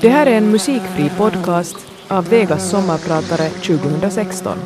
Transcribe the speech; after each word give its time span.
Det 0.00 0.08
här 0.08 0.26
är 0.26 0.36
en 0.36 0.50
musikfri 0.50 1.10
podcast 1.16 1.76
av 2.08 2.28
Vegas 2.28 2.70
sommarpratare 2.70 3.48
2016. 3.48 4.58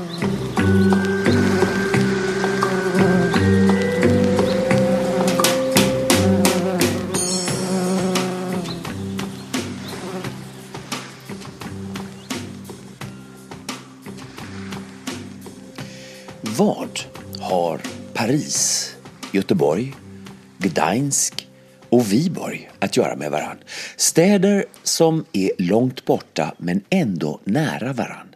Vad 16.41 17.01
har 17.41 17.81
Paris, 18.15 18.91
Göteborg, 19.33 19.95
Gdańsk 20.59 21.42
och 21.93 22.13
Viborg 22.13 22.71
att 22.79 22.97
göra 22.97 23.17
med 23.17 23.31
varann? 23.31 23.59
Städer 23.97 24.65
som 24.83 25.25
är 25.33 25.51
långt 25.59 26.05
borta 26.05 26.55
men 26.59 26.83
ändå 26.91 27.41
nära 27.45 27.93
varann. 27.93 28.35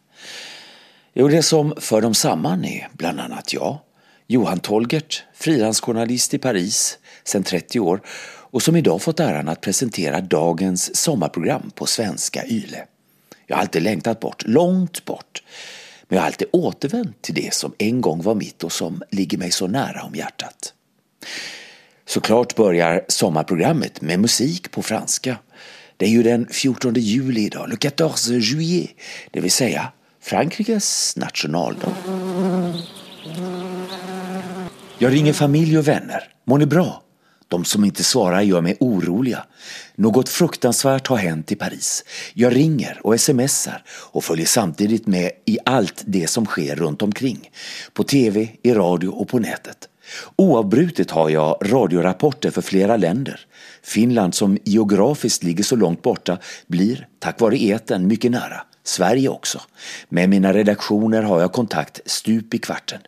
Jo, 1.14 1.28
det 1.28 1.42
som 1.42 1.74
för 1.76 2.00
dem 2.00 2.14
samman 2.14 2.64
är 2.64 2.88
bland 2.92 3.20
annat 3.20 3.52
jag, 3.52 3.78
Johan 4.26 4.58
Tolgert, 4.58 5.24
frilansjournalist 5.34 6.34
i 6.34 6.38
Paris 6.38 6.98
sedan 7.24 7.42
30 7.42 7.80
år 7.80 8.00
och 8.50 8.62
som 8.62 8.76
idag 8.76 9.02
fått 9.02 9.20
äran 9.20 9.48
att 9.48 9.60
presentera 9.60 10.20
dagens 10.20 10.96
sommarprogram 10.96 11.70
på 11.74 11.86
svenska 11.86 12.46
YLE. 12.46 12.84
Jag 13.46 13.56
har 13.56 13.60
alltid 13.60 13.82
längtat 13.82 14.20
bort, 14.20 14.42
långt 14.46 15.04
bort. 15.04 15.42
Men 16.08 16.16
jag 16.16 16.22
har 16.22 16.26
alltid 16.26 16.48
återvänt 16.52 17.22
till 17.22 17.34
det 17.34 17.54
som 17.54 17.72
en 17.78 18.00
gång 18.00 18.22
var 18.22 18.34
mitt 18.34 18.64
och 18.64 18.72
som 18.72 19.02
ligger 19.10 19.38
mig 19.38 19.50
så 19.50 19.66
nära 19.66 20.02
om 20.02 20.14
hjärtat. 20.14 20.72
Såklart 22.06 22.54
börjar 22.54 23.04
sommarprogrammet 23.08 24.00
med 24.00 24.20
musik 24.20 24.70
på 24.70 24.82
franska. 24.82 25.38
Det 25.96 26.06
är 26.06 26.10
ju 26.10 26.22
den 26.22 26.46
14 26.50 26.94
juli 26.94 27.40
idag, 27.40 27.68
le 27.68 27.76
14 27.90 28.10
juillet, 28.40 28.90
det 29.30 29.40
vill 29.40 29.50
säga 29.50 29.92
Frankrikes 30.22 31.16
nationaldag. 31.16 31.92
Jag 34.98 35.12
ringer 35.12 35.32
familj 35.32 35.78
och 35.78 35.88
vänner. 35.88 36.28
Mår 36.44 36.58
ni 36.58 36.66
bra? 36.66 37.02
De 37.48 37.64
som 37.64 37.84
inte 37.84 38.04
svarar 38.04 38.42
gör 38.42 38.60
mig 38.60 38.76
oroliga. 38.80 39.44
Något 39.94 40.28
fruktansvärt 40.28 41.06
har 41.06 41.16
hänt 41.16 41.52
i 41.52 41.54
Paris. 41.56 42.04
Jag 42.34 42.56
ringer 42.56 43.00
och 43.02 43.20
smsar 43.20 43.82
och 43.88 44.24
följer 44.24 44.46
samtidigt 44.46 45.06
med 45.06 45.30
i 45.44 45.58
allt 45.64 46.02
det 46.06 46.30
som 46.30 46.46
sker 46.46 46.76
runt 46.76 47.02
omkring. 47.02 47.50
På 47.92 48.04
tv, 48.04 48.48
i 48.62 48.74
radio 48.74 49.08
och 49.08 49.28
på 49.28 49.38
nätet. 49.38 49.88
Oavbrutet 50.36 51.10
har 51.10 51.30
jag 51.30 51.58
radiorapporter 51.62 52.50
för 52.50 52.62
flera 52.62 52.96
länder. 52.96 53.40
Finland 53.82 54.34
som 54.34 54.58
geografiskt 54.64 55.42
ligger 55.42 55.64
så 55.64 55.76
långt 55.76 56.02
borta 56.02 56.38
blir, 56.66 57.08
tack 57.18 57.40
vare 57.40 57.62
eten, 57.62 58.06
mycket 58.06 58.30
nära. 58.30 58.60
Sverige 58.84 59.28
också. 59.28 59.60
Med 60.08 60.28
mina 60.28 60.52
redaktioner 60.52 61.22
har 61.22 61.40
jag 61.40 61.52
kontakt 61.52 62.00
stup 62.06 62.54
i 62.54 62.58
kvarten. 62.58 63.00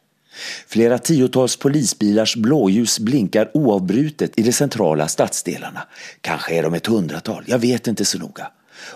Flera 0.67 0.99
tiotals 0.99 1.57
polisbilars 1.57 2.37
blåljus 2.37 2.99
blinkar 2.99 3.51
oavbrutet 3.55 4.39
i 4.39 4.43
de 4.43 4.53
centrala 4.53 5.09
stadsdelarna. 5.09 5.83
Kanske 6.21 6.55
är 6.55 6.63
de 6.63 6.75
ett 6.75 6.87
hundratal, 6.87 7.45
jag 7.47 7.59
vet 7.59 7.87
inte 7.87 8.05
så 8.05 8.19
noga. 8.19 8.51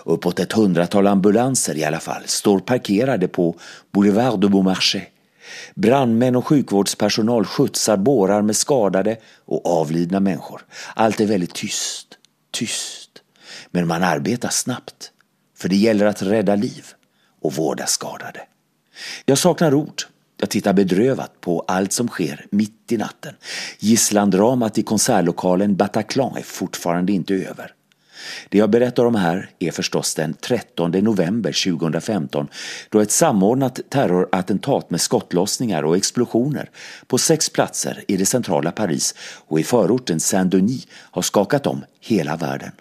Uppåt 0.05 0.39
ett 0.39 0.53
hundratal 0.53 1.07
ambulanser 1.07 1.77
i 1.77 1.83
alla 1.83 1.99
fall 1.99 2.21
står 2.25 2.59
parkerade 2.59 3.27
på 3.27 3.55
Boulevard 3.91 4.39
de 4.39 4.51
Beaumarchais. 4.51 5.03
Brandmän 5.75 6.35
och 6.35 6.47
sjukvårdspersonal 6.47 7.45
skjutsar 7.45 7.97
bårar 7.97 8.41
med 8.41 8.55
skadade 8.55 9.17
och 9.45 9.65
avlidna 9.65 10.19
människor. 10.19 10.65
Allt 10.95 11.19
är 11.19 11.25
väldigt 11.25 11.53
tyst, 11.53 12.07
tyst. 12.51 13.09
Men 13.71 13.87
man 13.87 14.03
arbetar 14.03 14.49
snabbt. 14.49 15.11
För 15.57 15.69
det 15.69 15.75
gäller 15.75 16.05
att 16.05 16.21
rädda 16.21 16.55
liv 16.55 16.85
och 17.41 17.53
vårda 17.53 17.85
skadade. 17.85 18.41
Jag 19.25 19.37
saknar 19.37 19.73
ord. 19.73 20.01
Jag 20.37 20.49
tittar 20.49 20.73
bedrövat 20.73 21.41
på 21.41 21.63
allt 21.67 21.93
som 21.93 22.07
sker 22.07 22.45
mitt 22.49 22.91
i 22.91 22.97
natten. 22.97 23.33
Gisslandramat 23.79 24.77
i 24.77 24.83
konsertlokalen 24.83 25.75
Bataclan 25.75 26.37
är 26.37 26.41
fortfarande 26.41 27.11
inte 27.11 27.33
över. 27.33 27.73
Det 28.49 28.57
jag 28.57 28.69
berättar 28.69 29.05
om 29.05 29.15
här 29.15 29.49
är 29.59 29.71
förstås 29.71 30.15
den 30.15 30.33
13 30.33 30.91
november 30.91 31.63
2015 31.77 32.47
då 32.89 32.99
ett 32.99 33.11
samordnat 33.11 33.79
terrorattentat 33.89 34.89
med 34.89 35.01
skottlossningar 35.01 35.83
och 35.83 35.97
explosioner 35.97 36.69
på 37.07 37.17
sex 37.17 37.49
platser 37.49 38.03
i 38.07 38.17
det 38.17 38.25
centrala 38.25 38.71
Paris 38.71 39.15
och 39.47 39.59
i 39.59 39.63
förorten 39.63 40.19
Saint-Denis 40.19 40.87
har 40.91 41.21
skakat 41.21 41.67
om 41.67 41.83
hela 41.99 42.35
världen. 42.35 42.71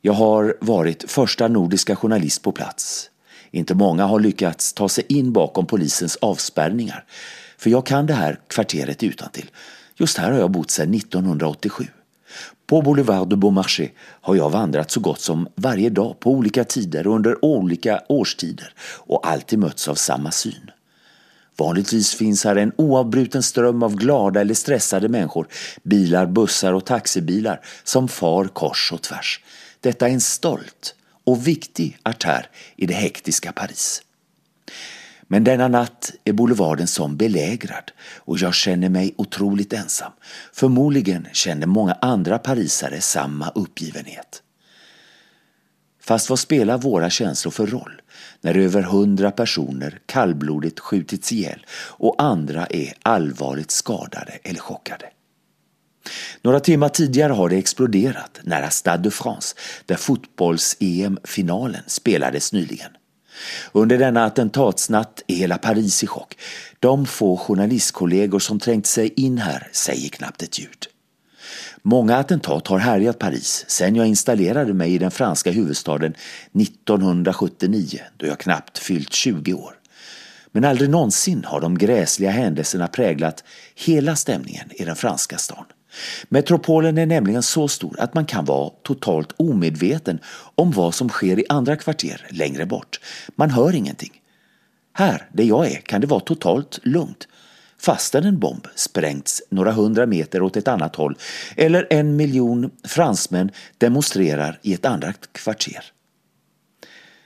Jag 0.00 0.12
har 0.12 0.56
varit 0.60 1.10
första 1.10 1.48
nordiska 1.48 1.96
journalist 1.96 2.42
på 2.42 2.52
plats. 2.52 3.10
Inte 3.50 3.74
många 3.74 4.04
har 4.04 4.20
lyckats 4.20 4.72
ta 4.72 4.88
sig 4.88 5.04
in 5.08 5.32
bakom 5.32 5.66
polisens 5.66 6.16
avspärrningar. 6.16 7.04
För 7.58 7.70
jag 7.70 7.86
kan 7.86 8.06
det 8.06 8.14
här 8.14 8.40
kvarteret 8.48 9.02
utan 9.02 9.30
till. 9.30 9.50
Just 9.96 10.18
här 10.18 10.30
har 10.30 10.38
jag 10.38 10.50
bott 10.50 10.70
sedan 10.70 10.94
1987. 10.94 11.86
På 12.72 12.82
Boulevard 12.82 13.28
de 13.28 13.40
Beaumarchais 13.40 13.90
har 13.98 14.34
jag 14.34 14.50
vandrat 14.50 14.90
så 14.90 15.00
gott 15.00 15.20
som 15.20 15.48
varje 15.54 15.90
dag 15.90 16.20
på 16.20 16.30
olika 16.30 16.64
tider 16.64 17.06
och 17.06 17.14
under 17.14 17.44
olika 17.44 18.02
årstider 18.08 18.74
och 18.98 19.26
alltid 19.28 19.58
mötts 19.58 19.88
av 19.88 19.94
samma 19.94 20.30
syn. 20.30 20.70
Vanligtvis 21.58 22.14
finns 22.14 22.44
här 22.44 22.56
en 22.56 22.72
oavbruten 22.76 23.42
ström 23.42 23.82
av 23.82 23.96
glada 23.96 24.40
eller 24.40 24.54
stressade 24.54 25.08
människor, 25.08 25.46
bilar, 25.82 26.26
bussar 26.26 26.72
och 26.72 26.86
taxibilar 26.86 27.60
som 27.84 28.08
far 28.08 28.44
kors 28.44 28.92
och 28.92 29.02
tvärs. 29.02 29.40
Detta 29.80 30.08
är 30.08 30.12
en 30.12 30.20
stolt 30.20 30.94
och 31.24 31.46
viktig 31.46 31.98
artär 32.02 32.46
i 32.76 32.86
det 32.86 32.94
hektiska 32.94 33.52
Paris. 33.52 34.02
Men 35.32 35.44
denna 35.44 35.68
natt 35.68 36.12
är 36.24 36.32
boulevarden 36.32 36.86
som 36.86 37.16
belägrad 37.16 37.92
och 38.16 38.38
jag 38.38 38.54
känner 38.54 38.88
mig 38.88 39.14
otroligt 39.16 39.72
ensam. 39.72 40.12
Förmodligen 40.52 41.28
känner 41.32 41.66
många 41.66 41.92
andra 42.00 42.38
parisare 42.38 43.00
samma 43.00 43.48
uppgivenhet. 43.48 44.42
Fast 46.02 46.30
vad 46.30 46.38
spelar 46.38 46.78
våra 46.78 47.10
känslor 47.10 47.52
för 47.52 47.66
roll 47.66 48.02
när 48.40 48.56
över 48.56 48.82
hundra 48.82 49.30
personer 49.30 50.00
kallblodigt 50.06 50.80
skjutits 50.80 51.32
ihjäl 51.32 51.66
och 51.74 52.22
andra 52.22 52.66
är 52.66 52.92
allvarligt 53.02 53.70
skadade 53.70 54.32
eller 54.42 54.60
chockade? 54.60 55.06
Några 56.42 56.60
timmar 56.60 56.88
tidigare 56.88 57.32
har 57.32 57.48
det 57.48 57.56
exploderat 57.56 58.40
nära 58.42 58.70
Stade 58.70 59.02
de 59.02 59.10
France 59.10 59.56
där 59.86 59.96
fotbolls-EM-finalen 59.96 61.82
spelades 61.86 62.52
nyligen. 62.52 62.90
Under 63.72 63.98
denna 63.98 64.24
attentatsnatt 64.24 65.22
är 65.26 65.34
hela 65.34 65.58
Paris 65.58 66.04
i 66.04 66.06
chock. 66.06 66.34
De 66.80 67.06
få 67.06 67.36
journalistkollegor 67.36 68.38
som 68.38 68.60
trängt 68.60 68.86
sig 68.86 69.12
in 69.16 69.38
här 69.38 69.68
säger 69.72 70.08
knappt 70.08 70.42
ett 70.42 70.58
ljud. 70.58 70.86
Många 71.82 72.16
attentat 72.16 72.66
har 72.66 72.78
härjat 72.78 73.18
Paris 73.18 73.64
sen 73.68 73.96
jag 73.96 74.06
installerade 74.06 74.74
mig 74.74 74.94
i 74.94 74.98
den 74.98 75.10
franska 75.10 75.50
huvudstaden 75.50 76.14
1979 76.60 78.00
då 78.16 78.26
jag 78.26 78.38
knappt 78.38 78.78
fyllt 78.78 79.12
20 79.12 79.52
år. 79.52 79.74
Men 80.52 80.64
aldrig 80.64 80.90
någonsin 80.90 81.44
har 81.44 81.60
de 81.60 81.78
gräsliga 81.78 82.30
händelserna 82.30 82.88
präglat 82.88 83.44
hela 83.74 84.16
stämningen 84.16 84.68
i 84.70 84.84
den 84.84 84.96
franska 84.96 85.38
staden. 85.38 85.66
Metropolen 86.28 86.98
är 86.98 87.06
nämligen 87.06 87.42
så 87.42 87.68
stor 87.68 88.00
att 88.00 88.14
man 88.14 88.26
kan 88.26 88.44
vara 88.44 88.70
totalt 88.82 89.32
omedveten 89.36 90.18
om 90.54 90.70
vad 90.70 90.94
som 90.94 91.08
sker 91.08 91.38
i 91.38 91.44
andra 91.48 91.76
kvarter 91.76 92.26
längre 92.30 92.66
bort. 92.66 93.00
Man 93.36 93.50
hör 93.50 93.74
ingenting. 93.74 94.12
Här, 94.92 95.28
där 95.32 95.44
jag 95.44 95.72
är, 95.72 95.76
kan 95.76 96.00
det 96.00 96.06
vara 96.06 96.20
totalt 96.20 96.78
lugnt 96.82 97.28
fastän 97.82 98.24
en 98.24 98.38
bomb 98.38 98.66
sprängts 98.74 99.42
några 99.50 99.72
hundra 99.72 100.06
meter 100.06 100.42
åt 100.42 100.56
ett 100.56 100.68
annat 100.68 100.96
håll 100.96 101.18
eller 101.56 101.86
en 101.90 102.16
miljon 102.16 102.70
fransmän 102.84 103.50
demonstrerar 103.78 104.58
i 104.62 104.74
ett 104.74 104.84
annat 104.84 105.32
kvarter. 105.32 105.84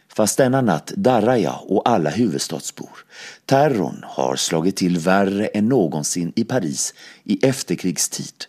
Fast 0.08 0.36
denna 0.36 0.60
natt 0.60 0.92
darrar 0.96 1.36
jag 1.36 1.60
och 1.68 1.88
alla 1.88 2.10
huvudstadsbor. 2.10 2.98
Terrorn 3.44 4.04
har 4.04 4.36
slagit 4.36 4.76
till 4.76 4.98
värre 4.98 5.46
än 5.46 5.68
någonsin 5.68 6.32
i 6.36 6.44
Paris 6.44 6.94
i 7.24 7.46
efterkrigstid. 7.46 8.44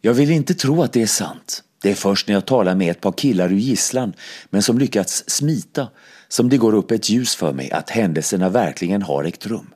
Jag 0.00 0.14
vill 0.14 0.30
inte 0.30 0.54
tro 0.54 0.82
att 0.82 0.92
det 0.92 1.02
är 1.02 1.06
sant. 1.06 1.62
Det 1.82 1.90
är 1.90 1.94
först 1.94 2.28
när 2.28 2.34
jag 2.34 2.46
talar 2.46 2.74
med 2.74 2.90
ett 2.90 3.00
par 3.00 3.12
killar 3.12 3.52
ur 3.52 3.56
gisslan, 3.56 4.12
men 4.50 4.62
som 4.62 4.78
lyckats 4.78 5.24
smita, 5.26 5.88
som 6.28 6.48
det 6.48 6.56
går 6.56 6.74
upp 6.74 6.90
ett 6.90 7.10
ljus 7.10 7.34
för 7.34 7.52
mig 7.52 7.70
att 7.70 7.90
händelserna 7.90 8.48
verkligen 8.48 9.02
har 9.02 9.24
ägt 9.24 9.46
rum. 9.46 9.74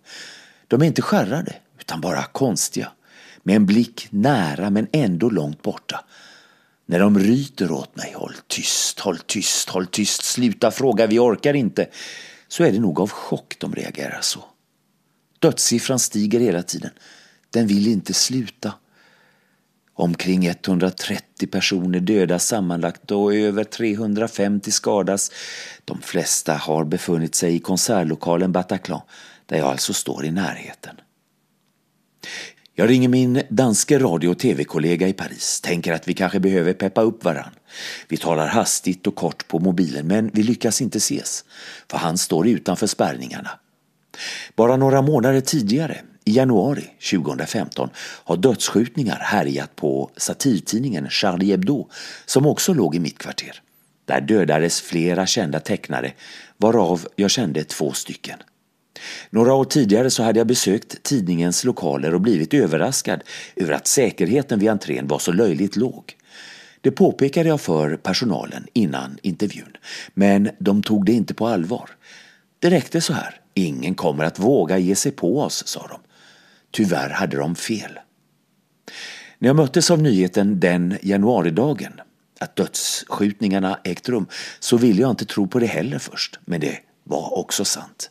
De 0.68 0.82
är 0.82 0.86
inte 0.86 1.02
skärrade, 1.02 1.54
utan 1.80 2.00
bara 2.00 2.24
konstiga. 2.24 2.92
Med 3.42 3.56
en 3.56 3.66
blick 3.66 4.06
nära 4.10 4.70
men 4.70 4.86
ändå 4.92 5.30
långt 5.30 5.62
borta. 5.62 6.04
När 6.86 6.98
de 6.98 7.18
ryter 7.18 7.72
åt 7.72 7.96
mig, 7.96 8.12
håll 8.16 8.34
tyst, 8.46 9.00
håll 9.00 9.18
tyst, 9.18 9.68
håll 9.68 9.86
tyst, 9.86 10.24
sluta 10.24 10.70
fråga, 10.70 11.06
vi 11.06 11.18
orkar 11.18 11.54
inte. 11.54 11.86
Så 12.48 12.64
är 12.64 12.72
det 12.72 12.80
nog 12.80 13.00
av 13.00 13.10
chock 13.10 13.56
de 13.58 13.74
reagerar 13.74 14.18
så. 14.20 14.44
Dödssiffran 15.38 15.98
stiger 15.98 16.40
hela 16.40 16.62
tiden. 16.62 16.90
Den 17.50 17.66
vill 17.66 17.86
inte 17.86 18.14
sluta. 18.14 18.74
Omkring 19.98 20.46
130 20.46 21.46
personer 21.46 22.00
dödas 22.00 22.46
sammanlagt 22.46 23.10
och 23.10 23.34
över 23.34 23.64
350 23.64 24.70
skadas. 24.70 25.30
De 25.84 26.00
flesta 26.00 26.54
har 26.54 26.84
befunnit 26.84 27.34
sig 27.34 27.54
i 27.54 27.58
konsertlokalen 27.58 28.52
Bataclan, 28.52 29.00
där 29.46 29.58
jag 29.58 29.66
alltså 29.66 29.92
står 29.92 30.24
i 30.24 30.30
närheten. 30.30 30.96
Jag 32.74 32.90
ringer 32.90 33.08
min 33.08 33.42
danske 33.48 33.98
radio 33.98 34.28
och 34.28 34.38
tv-kollega 34.38 35.08
i 35.08 35.12
Paris, 35.12 35.60
tänker 35.60 35.92
att 35.92 36.08
vi 36.08 36.14
kanske 36.14 36.40
behöver 36.40 36.72
peppa 36.72 37.00
upp 37.00 37.24
varann. 37.24 37.54
Vi 38.08 38.16
talar 38.16 38.46
hastigt 38.46 39.06
och 39.06 39.14
kort 39.14 39.48
på 39.48 39.58
mobilen 39.58 40.06
men 40.06 40.30
vi 40.34 40.42
lyckas 40.42 40.80
inte 40.80 40.98
ses, 40.98 41.44
för 41.90 41.98
han 41.98 42.18
står 42.18 42.48
utanför 42.48 42.86
spärrningarna. 42.86 43.50
Bara 44.56 44.76
några 44.76 45.02
månader 45.02 45.40
tidigare, 45.40 46.00
i 46.28 46.30
januari 46.30 46.84
2015, 47.10 47.90
har 47.98 48.36
dödsskjutningar 48.36 49.18
härjat 49.22 49.76
på 49.76 50.10
satirtidningen 50.16 51.08
Charlie 51.10 51.50
Hebdo 51.50 51.88
som 52.26 52.46
också 52.46 52.74
låg 52.74 52.96
i 52.96 52.98
mitt 52.98 53.18
kvarter. 53.18 53.62
Där 54.04 54.20
dödades 54.20 54.80
flera 54.80 55.26
kända 55.26 55.60
tecknare, 55.60 56.12
varav 56.56 57.06
jag 57.16 57.30
kände 57.30 57.64
två 57.64 57.92
stycken. 57.92 58.38
Några 59.30 59.54
år 59.54 59.64
tidigare 59.64 60.10
så 60.10 60.22
hade 60.22 60.40
jag 60.40 60.46
besökt 60.46 61.02
tidningens 61.02 61.64
lokaler 61.64 62.14
och 62.14 62.20
blivit 62.20 62.54
överraskad 62.54 63.22
över 63.56 63.72
att 63.72 63.86
säkerheten 63.86 64.58
vid 64.58 64.68
entrén 64.68 65.06
var 65.06 65.18
så 65.18 65.32
löjligt 65.32 65.76
låg. 65.76 66.16
Det 66.80 66.90
påpekade 66.90 67.48
jag 67.48 67.60
för 67.60 67.96
personalen 67.96 68.66
innan 68.72 69.18
intervjun, 69.22 69.76
men 70.14 70.50
de 70.58 70.82
tog 70.82 71.06
det 71.06 71.12
inte 71.12 71.34
på 71.34 71.46
allvar. 71.46 71.90
Det 72.58 72.70
räckte 72.70 73.00
så 73.00 73.12
här. 73.12 73.40
Ingen 73.54 73.94
kommer 73.94 74.24
att 74.24 74.38
våga 74.38 74.78
ge 74.78 74.94
sig 74.94 75.12
på 75.12 75.40
oss, 75.40 75.66
sa 75.66 75.86
de. 75.86 76.07
Tyvärr 76.70 77.10
hade 77.10 77.36
de 77.36 77.54
fel. 77.54 77.98
När 79.38 79.48
jag 79.48 79.56
möttes 79.56 79.90
av 79.90 80.02
nyheten 80.02 80.60
den 80.60 80.98
januaridagen 81.02 81.92
att 82.40 82.56
dödsskjutningarna 82.56 83.80
ägt 83.84 84.08
rum 84.08 84.26
så 84.60 84.76
ville 84.76 85.02
jag 85.02 85.10
inte 85.10 85.24
tro 85.24 85.46
på 85.46 85.58
det 85.58 85.66
heller 85.66 85.98
först, 85.98 86.38
men 86.44 86.60
det 86.60 86.78
var 87.04 87.38
också 87.38 87.64
sant. 87.64 88.10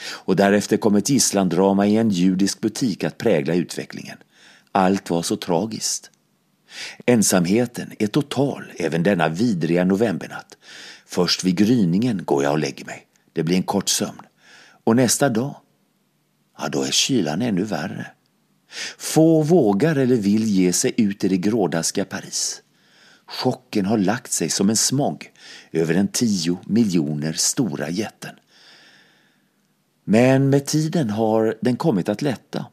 Och 0.00 0.36
därefter 0.36 0.76
kom 0.76 0.96
ett 0.96 1.10
gisslandrama 1.10 1.86
i 1.86 1.96
en 1.96 2.10
judisk 2.10 2.60
butik 2.60 3.04
att 3.04 3.18
prägla 3.18 3.54
utvecklingen. 3.54 4.18
Allt 4.72 5.10
var 5.10 5.22
så 5.22 5.36
tragiskt. 5.36 6.10
Ensamheten 7.06 7.92
är 7.98 8.06
total 8.06 8.72
även 8.76 9.02
denna 9.02 9.28
vidriga 9.28 9.84
novembernatt. 9.84 10.56
Först 11.06 11.44
vid 11.44 11.56
gryningen 11.56 12.24
går 12.24 12.42
jag 12.42 12.52
och 12.52 12.58
lägger 12.58 12.84
mig. 12.84 13.06
Det 13.32 13.42
blir 13.42 13.56
en 13.56 13.62
kort 13.62 13.88
sömn. 13.88 14.22
Och 14.84 14.96
nästa 14.96 15.28
dag, 15.28 15.56
ja 16.58 16.68
då 16.68 16.82
är 16.82 16.90
kylan 16.90 17.42
ännu 17.42 17.64
värre. 17.64 18.06
Få 18.98 19.42
vågar 19.42 19.96
eller 19.96 20.16
vill 20.16 20.44
ge 20.44 20.72
sig 20.72 20.94
ut 20.96 21.24
i 21.24 21.28
det 21.28 21.36
grådaskiga 21.36 22.04
Paris. 22.04 22.62
Chocken 23.26 23.86
har 23.86 23.98
lagt 23.98 24.32
sig 24.32 24.48
som 24.48 24.70
en 24.70 24.76
smog 24.76 25.32
över 25.72 25.94
den 25.94 26.08
tio 26.08 26.58
miljoner 26.66 27.32
stora 27.32 27.90
jätten. 27.90 28.34
Men 30.04 30.50
med 30.50 30.66
tiden 30.66 31.10
har 31.10 31.58
den 31.60 31.76
kommit 31.76 32.08
att 32.08 32.22
lätta. 32.22 32.66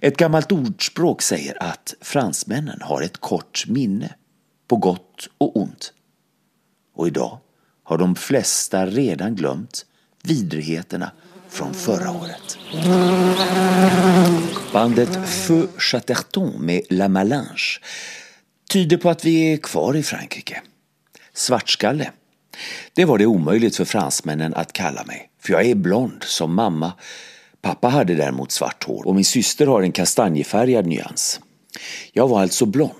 Ett 0.00 0.16
gammalt 0.16 0.52
ordspråk 0.52 1.22
säger 1.22 1.62
att 1.62 1.94
fransmännen 2.00 2.82
har 2.82 3.02
ett 3.02 3.18
kort 3.18 3.64
minne, 3.68 4.14
på 4.68 4.76
gott 4.76 5.28
och 5.38 5.56
ont. 5.56 5.92
Och 6.94 7.06
idag 7.06 7.38
har 7.82 7.98
de 7.98 8.14
flesta 8.14 8.86
redan 8.86 9.34
glömt 9.34 9.86
vidrigheterna 10.22 11.12
från 11.50 11.74
förra 11.74 12.10
året. 12.10 12.58
Bandet 14.72 15.28
Feu 15.28 15.66
Chatterton 15.78 16.52
med 16.58 16.82
La 16.90 17.08
Malange 17.08 17.78
tyder 18.70 18.96
på 18.96 19.10
att 19.10 19.24
vi 19.24 19.52
är 19.52 19.56
kvar 19.56 19.96
i 19.96 20.02
Frankrike. 20.02 20.62
Svartskalle 21.34 22.10
det 22.94 23.04
var 23.04 23.18
det 23.18 23.26
omöjligt 23.26 23.76
för 23.76 23.84
fransmännen 23.84 24.54
att 24.54 24.72
kalla 24.72 25.04
mig, 25.04 25.30
för 25.42 25.52
jag 25.52 25.66
är 25.66 25.74
blond 25.74 26.22
som 26.24 26.54
mamma. 26.54 26.92
Pappa 27.62 27.88
hade 27.88 28.14
däremot 28.14 28.52
svart 28.52 28.84
hår 28.84 29.06
och 29.06 29.14
min 29.14 29.24
syster 29.24 29.66
har 29.66 29.82
en 29.82 29.92
kastanjefärgad 29.92 30.86
nyans. 30.86 31.40
Jag 32.12 32.28
var 32.28 32.42
alltså 32.42 32.66
blond. 32.66 32.94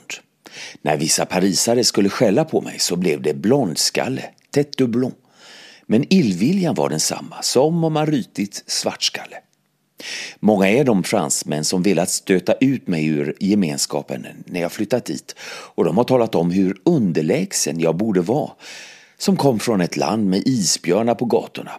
När 0.82 0.96
vissa 0.96 1.26
parisare 1.26 1.85
skulle 1.85 2.08
skälla 2.08 2.44
på 2.44 2.61
mig 2.61 2.79
så 2.79 2.96
blev 2.96 3.23
det 3.23 3.35
blondskalle, 3.35 4.25
tête 4.50 4.70
de 4.76 4.87
blond. 4.87 5.14
Men 5.91 6.13
illviljan 6.13 6.75
var 6.75 6.89
densamma, 6.89 7.43
som 7.43 7.85
om 7.85 7.93
man 7.93 8.07
rytit 8.07 8.65
svartskalle. 8.67 9.37
Många 10.41 10.69
är 10.69 10.85
de 10.85 11.03
fransmän 11.03 11.65
som 11.65 11.83
velat 11.83 12.11
stöta 12.11 12.53
ut 12.61 12.89
mig 12.89 13.07
ur 13.07 13.37
gemenskapen 13.41 14.27
när 14.45 14.61
jag 14.61 14.73
flyttat 14.73 15.05
dit 15.05 15.35
och 15.75 15.85
de 15.85 15.97
har 15.97 16.05
talat 16.05 16.35
om 16.35 16.51
hur 16.51 16.77
underlägsen 16.85 17.81
jag 17.81 17.97
borde 17.97 18.21
vara 18.21 18.51
som 19.19 19.37
kom 19.37 19.59
från 19.59 19.81
ett 19.81 19.97
land 19.97 20.27
med 20.27 20.43
isbjörnar 20.47 21.15
på 21.15 21.25
gatorna. 21.25 21.73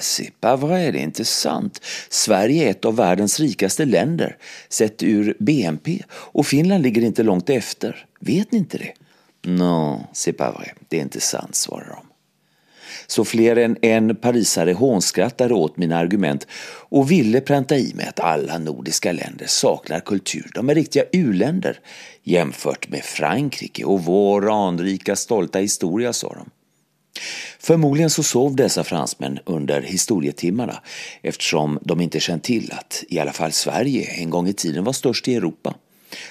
C'est 0.00 0.30
pas 0.40 0.60
vrai, 0.60 0.92
det 0.92 0.98
är 0.98 1.02
inte 1.02 1.24
sant. 1.24 1.80
Sverige 2.10 2.66
är 2.66 2.70
ett 2.70 2.84
av 2.84 2.96
världens 2.96 3.40
rikaste 3.40 3.84
länder 3.84 4.36
sett 4.68 5.02
ur 5.02 5.36
BNP 5.38 6.02
och 6.10 6.46
Finland 6.46 6.82
ligger 6.82 7.02
inte 7.02 7.22
långt 7.22 7.50
efter. 7.50 8.06
Vet 8.20 8.52
ni 8.52 8.58
inte 8.58 8.78
det? 8.78 8.92
Non, 9.50 10.00
c'est 10.12 10.32
pas 10.32 10.54
vrai, 10.54 10.72
det 10.88 10.96
är 10.96 11.02
inte 11.02 11.20
sant, 11.20 11.54
svarar 11.54 11.88
de. 11.88 12.11
Så 13.06 13.24
fler 13.24 13.56
än 13.56 13.76
en 13.82 14.16
parisare 14.16 14.72
hånskrattade 14.72 15.54
åt 15.54 15.76
mina 15.76 15.96
argument 15.96 16.46
och 16.88 17.10
ville 17.10 17.40
pränta 17.40 17.76
i 17.76 17.92
mig 17.94 18.06
att 18.06 18.20
alla 18.20 18.58
nordiska 18.58 19.12
länder 19.12 19.46
saknar 19.46 20.00
kultur. 20.00 20.50
De 20.54 20.70
är 20.70 20.74
riktiga 20.74 21.04
uländer 21.12 21.80
jämfört 22.22 22.88
med 22.88 23.04
Frankrike 23.04 23.84
och 23.84 24.04
vår 24.04 24.66
anrika 24.68 25.16
stolta 25.16 25.58
historia, 25.58 26.12
sa 26.12 26.28
de. 26.28 26.50
Förmodligen 27.58 28.10
så 28.10 28.22
sov 28.22 28.56
dessa 28.56 28.84
fransmän 28.84 29.38
under 29.44 29.82
historietimmarna 29.82 30.82
eftersom 31.22 31.78
de 31.82 32.00
inte 32.00 32.20
känt 32.20 32.44
till 32.44 32.72
att 32.72 33.04
i 33.08 33.18
alla 33.18 33.32
fall 33.32 33.52
Sverige 33.52 34.04
en 34.04 34.30
gång 34.30 34.48
i 34.48 34.52
tiden 34.52 34.84
var 34.84 34.92
störst 34.92 35.28
i 35.28 35.34
Europa. 35.34 35.74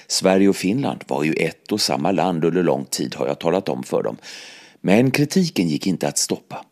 Sverige 0.06 0.48
och 0.48 0.56
Finland 0.56 1.04
var 1.08 1.24
ju 1.24 1.32
ett 1.32 1.72
och 1.72 1.80
samma 1.80 2.10
land 2.10 2.44
under 2.44 2.62
lång 2.62 2.84
tid 2.84 3.14
har 3.14 3.26
jag 3.26 3.38
talat 3.40 3.68
om 3.68 3.82
för 3.82 4.02
dem. 4.02 4.16
Men 4.82 5.10
kritiken 5.10 5.68
gick 5.68 5.86
inte 5.86 6.08
att 6.08 6.18
stoppa. 6.18 6.64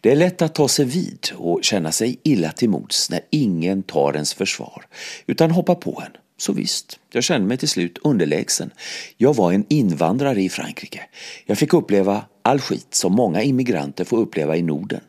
Det 0.00 0.10
är 0.10 0.16
lätt 0.16 0.42
att 0.42 0.54
ta 0.54 0.68
sig 0.68 0.84
vid 0.84 1.28
och 1.36 1.64
känna 1.64 1.92
sig 1.92 2.20
illa 2.22 2.52
till 2.52 2.68
mods 2.70 3.10
när 3.10 3.20
ingen 3.30 3.82
tar 3.82 4.14
ens 4.14 4.34
försvar 4.34 4.86
utan 5.26 5.50
hoppar 5.50 5.74
på 5.74 6.02
en. 6.06 6.12
Så 6.36 6.52
visst, 6.52 6.98
jag 7.12 7.24
kände 7.24 7.48
mig 7.48 7.56
till 7.56 7.68
slut 7.68 7.98
underlägsen. 8.04 8.70
Jag 9.16 9.36
var 9.36 9.52
en 9.52 9.64
invandrare 9.68 10.42
i 10.42 10.48
Frankrike. 10.48 11.00
Jag 11.46 11.58
fick 11.58 11.74
uppleva 11.74 12.24
all 12.42 12.60
skit 12.60 12.94
som 12.94 13.12
många 13.12 13.42
immigranter 13.42 14.04
får 14.04 14.18
uppleva 14.18 14.56
i 14.56 14.62
Norden. 14.62 15.00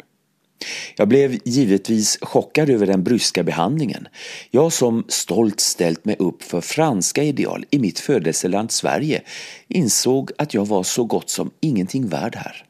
Jag 0.96 1.08
blev 1.08 1.40
givetvis 1.46 2.18
chockad 2.22 2.70
över 2.70 2.88
den 2.88 3.04
bryska 3.04 3.44
behandlingen. 3.44 4.08
Jag 4.52 4.74
som 4.74 5.06
stolt 5.08 5.60
ställt 5.60 6.06
mig 6.06 6.16
upp 6.20 6.44
för 6.44 6.62
franska 6.62 7.24
ideal 7.24 7.66
i 7.70 7.80
mitt 7.80 8.00
födelseland 8.00 8.72
Sverige 8.72 9.22
insåg 9.68 10.32
att 10.38 10.54
jag 10.54 10.66
var 10.66 10.84
så 10.84 11.04
gott 11.04 11.30
som 11.30 11.52
ingenting 11.62 12.08
värd 12.08 12.36
här. 12.36 12.66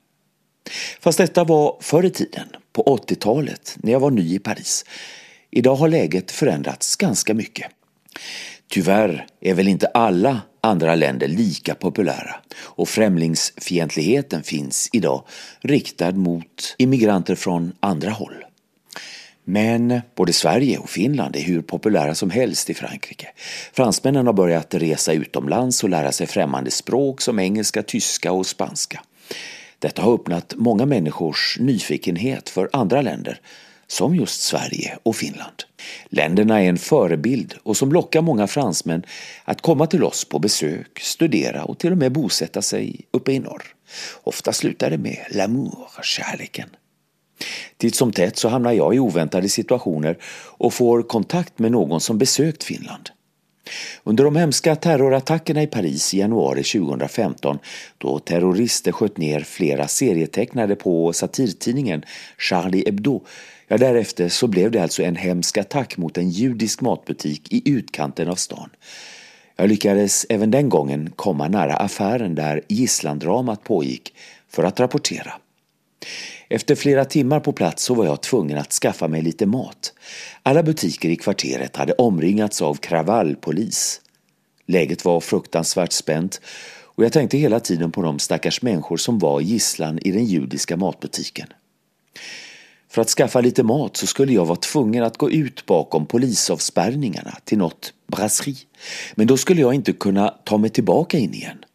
Fast 1.00 1.18
detta 1.18 1.44
var 1.44 1.78
förr 1.82 2.06
i 2.06 2.10
tiden, 2.10 2.48
på 2.74 2.84
80-talet, 2.84 3.78
när 3.84 3.92
jag 3.92 4.00
var 4.00 4.12
ny 4.12 4.36
i 4.36 4.40
Paris. 4.40 4.86
Idag 5.52 5.76
har 5.76 5.88
läget 5.88 6.32
förändrats 6.32 6.96
ganska 6.96 7.34
mycket. 7.34 7.72
Tyvärr 8.74 9.26
är 9.42 9.54
väl 9.54 9.68
inte 9.68 9.88
alla 9.88 10.42
andra 10.62 10.96
länder 10.96 11.28
lika 11.28 11.76
populära 11.76 12.36
och 12.60 12.90
främlingsfientligheten 12.90 14.44
finns 14.44 14.90
idag 14.92 15.24
riktad 15.62 16.12
mot 16.12 16.76
immigranter 16.78 17.36
från 17.36 17.74
andra 17.80 18.12
håll. 18.12 18.36
Men 19.44 20.02
både 20.16 20.34
Sverige 20.34 20.78
och 20.78 20.90
Finland 20.90 21.36
är 21.36 21.42
hur 21.42 21.62
populära 21.62 22.16
som 22.16 22.30
helst 22.30 22.70
i 22.70 22.74
Frankrike. 22.74 23.28
Fransmännen 23.74 24.26
har 24.26 24.34
börjat 24.34 24.74
resa 24.74 25.14
utomlands 25.14 25.84
och 25.84 25.90
lära 25.90 26.12
sig 26.12 26.28
främmande 26.28 26.72
språk 26.72 27.22
som 27.22 27.40
engelska, 27.40 27.84
tyska 27.84 28.32
och 28.32 28.46
spanska. 28.46 29.04
Detta 29.80 30.02
har 30.02 30.14
öppnat 30.14 30.54
många 30.58 30.86
människors 30.86 31.58
nyfikenhet 31.60 32.50
för 32.50 32.70
andra 32.74 33.02
länder 33.02 33.40
som 33.88 34.16
just 34.16 34.42
Sverige 34.42 34.98
och 35.04 35.16
Finland. 35.16 35.64
Länderna 36.10 36.62
är 36.62 36.70
en 36.70 36.78
förebild 36.78 37.56
och 37.64 37.78
som 37.78 37.92
lockar 37.92 38.22
många 38.22 38.48
fransmän 38.48 39.04
att 39.44 39.62
komma 39.62 39.88
till 39.88 40.04
oss 40.04 40.26
på 40.26 40.40
besök, 40.40 41.00
studera 41.00 41.64
och 41.64 41.80
till 41.80 41.92
och 41.92 41.98
med 41.98 42.12
bosätta 42.12 42.62
sig 42.62 43.02
uppe 43.12 43.32
i 43.32 43.40
norr. 43.40 43.64
Ofta 44.24 44.54
slutar 44.54 44.90
det 44.90 44.98
med 44.98 45.18
l'amour, 45.32 45.88
kärleken. 46.04 46.70
Titt 47.78 47.96
som 47.96 48.12
tätt 48.12 48.38
så 48.38 48.50
hamnar 48.50 48.72
jag 48.72 48.96
i 48.96 49.00
oväntade 49.00 49.50
situationer 49.50 50.18
och 50.58 50.74
får 50.74 51.02
kontakt 51.02 51.60
med 51.60 51.72
någon 51.72 52.02
som 52.02 52.18
besökt 52.18 52.64
Finland. 52.64 53.10
Under 54.04 54.24
de 54.24 54.36
hemska 54.36 54.76
terrorattackerna 54.76 55.64
i 55.64 55.68
Paris 55.68 56.14
i 56.14 56.20
januari 56.20 56.64
2015 56.64 57.60
då 57.98 58.20
terrorister 58.20 58.92
sköt 58.92 59.18
ner 59.18 59.40
flera 59.40 59.88
serietecknade 59.88 60.76
på 60.76 61.14
satirtidningen 61.14 62.04
Charlie 62.38 62.84
Hebdo 62.86 63.26
Ja, 63.68 63.78
därefter 63.78 64.30
så 64.30 64.48
blev 64.48 64.72
det 64.72 64.80
alltså 64.80 65.04
en 65.04 65.16
hemsk 65.16 65.58
attack 65.58 65.98
mot 65.98 66.18
en 66.18 66.30
judisk 66.30 66.82
matbutik 66.82 67.54
i 67.54 67.70
utkanten 67.72 68.30
av 68.30 68.36
stan. 68.36 68.70
Jag 69.56 69.70
lyckades 69.70 70.26
även 70.30 70.52
den 70.52 70.70
gången 70.70 71.12
komma 71.16 71.48
nära 71.48 71.76
affären 71.76 72.36
där 72.36 72.62
gisslandramat 72.68 73.64
pågick 73.64 74.14
för 74.50 74.64
att 74.64 74.80
rapportera. 74.80 75.34
Efter 76.50 76.76
flera 76.76 77.06
timmar 77.06 77.40
på 77.40 77.54
plats 77.54 77.84
så 77.84 77.94
var 77.94 78.06
jag 78.06 78.22
tvungen 78.22 78.58
att 78.58 78.72
skaffa 78.72 79.08
mig 79.08 79.22
lite 79.22 79.46
mat. 79.46 79.94
Alla 80.44 80.64
butiker 80.64 81.10
i 81.10 81.16
kvarteret 81.16 81.76
hade 81.76 81.94
omringats 81.94 82.62
av 82.62 82.76
kravallpolis. 82.76 84.02
Läget 84.66 85.06
var 85.06 85.20
fruktansvärt 85.20 85.92
spänt 85.92 86.42
och 86.96 87.04
jag 87.04 87.14
tänkte 87.14 87.38
hela 87.38 87.60
tiden 87.60 87.92
på 87.92 88.02
de 88.02 88.20
stackars 88.20 88.62
människor 88.62 88.98
som 88.98 89.20
var 89.20 89.42
gisslan 89.42 90.00
i 90.02 90.12
den 90.12 90.26
judiska 90.26 90.78
matbutiken. 90.78 91.48
För 92.94 93.02
att 93.02 93.10
skaffa 93.10 93.42
lite 93.42 93.64
mat 93.64 93.98
så 93.98 94.08
skulle 94.08 94.34
jag 94.34 94.46
vara 94.46 94.56
tvungen 94.56 95.04
att 95.04 95.18
gå 95.18 95.32
ut 95.32 95.66
bakom 95.66 96.06
polisavspärrningarna 96.06 97.38
till 97.44 97.58
något 97.58 97.94
brasserie. 98.08 98.58
Men 99.16 99.28
då 99.28 99.38
skulle 99.38 99.62
jag 99.62 99.74
inte 99.74 99.94
kunna 99.94 100.30
ta 100.30 100.58
mig 100.58 100.70
tillbaka 100.70 101.18
in 101.18 101.34
igen. 101.34 101.66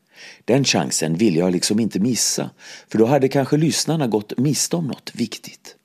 Den 0.44 0.64
chansen 0.64 1.14
ville 1.14 1.38
jag 1.38 1.52
liksom 1.52 1.80
inte 1.80 1.98
missa, 2.00 2.50
för 2.88 2.98
då 2.98 3.06
hade 3.06 3.28
kanske 3.28 3.56
lyssnarna 3.56 4.06
gått 4.06 4.38
miste 4.38 4.76
om 4.76 4.86
något 4.86 5.12
viktigt. 5.14 5.76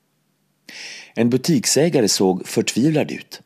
En 1.14 1.30
butiksägare 1.30 2.08
såg 2.08 2.46
förtvivlad 2.48 3.10
ut. 3.10 3.40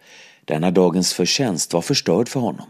Denna 0.45 0.71
dagens 0.71 1.15
förtjänst 1.15 1.73
var 1.73 1.83
förstörd 1.83 2.29
för 2.29 2.41
honom. 2.41 2.69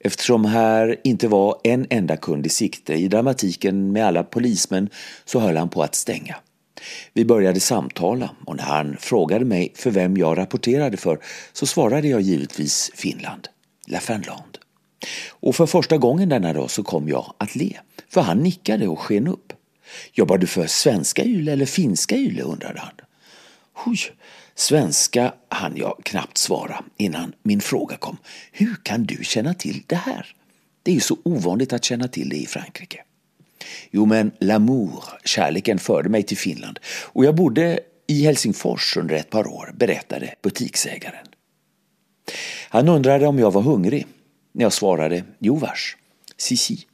Eftersom 0.00 0.44
här 0.44 1.00
inte 1.04 1.28
var 1.28 1.60
en 1.64 1.86
enda 1.90 2.16
kund 2.16 2.46
i 2.46 2.48
sikte 2.48 2.94
i 2.94 3.08
dramatiken 3.08 3.92
med 3.92 4.06
alla 4.06 4.24
polismän 4.24 4.88
så 5.24 5.40
höll 5.40 5.56
han 5.56 5.68
på 5.68 5.82
att 5.82 5.94
stänga. 5.94 6.36
Vi 7.12 7.24
började 7.24 7.60
samtala 7.60 8.30
och 8.46 8.56
när 8.56 8.64
han 8.64 8.96
frågade 9.00 9.44
mig 9.44 9.72
för 9.76 9.90
vem 9.90 10.16
jag 10.16 10.38
rapporterade 10.38 10.96
för 10.96 11.18
så 11.52 11.66
svarade 11.66 12.08
jag 12.08 12.20
givetvis 12.20 12.90
Finland, 12.94 13.48
La 13.86 14.00
Finland. 14.00 14.58
Och 15.30 15.56
för 15.56 15.66
första 15.66 15.98
gången 15.98 16.28
denna 16.28 16.52
dag 16.52 16.70
så 16.70 16.82
kom 16.82 17.08
jag 17.08 17.34
att 17.38 17.56
le, 17.56 17.76
för 18.08 18.20
han 18.20 18.38
nickade 18.38 18.88
och 18.88 19.00
sken 19.00 19.28
upp. 19.28 19.52
Jobbar 20.12 20.38
du 20.38 20.46
för 20.46 20.66
svenska 20.66 21.24
YLE 21.24 21.52
eller 21.52 21.66
finska 21.66 22.16
YLE 22.16 22.42
undrade 22.42 22.80
han. 22.80 22.92
Oj, 23.86 23.98
svenska 24.54 25.34
hann 25.48 25.76
jag 25.76 26.00
knappt 26.04 26.38
svara 26.38 26.84
innan 26.96 27.32
min 27.42 27.60
fråga 27.60 27.96
kom. 27.96 28.16
Hur 28.52 28.76
kan 28.82 29.04
du 29.04 29.24
känna 29.24 29.54
till 29.54 29.82
det 29.86 29.96
här? 29.96 30.34
Det 30.82 30.90
är 30.90 30.94
ju 30.94 31.00
så 31.00 31.18
ovanligt 31.22 31.72
att 31.72 31.84
känna 31.84 32.08
till 32.08 32.28
det 32.28 32.36
i 32.36 32.46
Frankrike. 32.46 33.00
Jo, 33.90 34.06
men 34.06 34.30
l'amour, 34.38 35.04
kärleken, 35.24 35.78
förde 35.78 36.08
mig 36.08 36.22
till 36.22 36.38
Finland 36.38 36.78
och 37.02 37.24
jag 37.24 37.34
bodde 37.34 37.80
i 38.06 38.24
Helsingfors 38.24 38.96
under 38.96 39.16
ett 39.16 39.30
par 39.30 39.46
år, 39.46 39.70
berättade 39.74 40.34
butiksägaren. 40.42 41.26
Han 42.68 42.88
undrade 42.88 43.26
om 43.26 43.38
jag 43.38 43.50
var 43.50 43.62
hungrig. 43.62 44.06
När 44.52 44.64
jag 44.64 44.72
svarade 44.72 45.24
jo 45.38 45.56
vars, 45.56 45.96
si 46.36 46.56
si. 46.56 46.86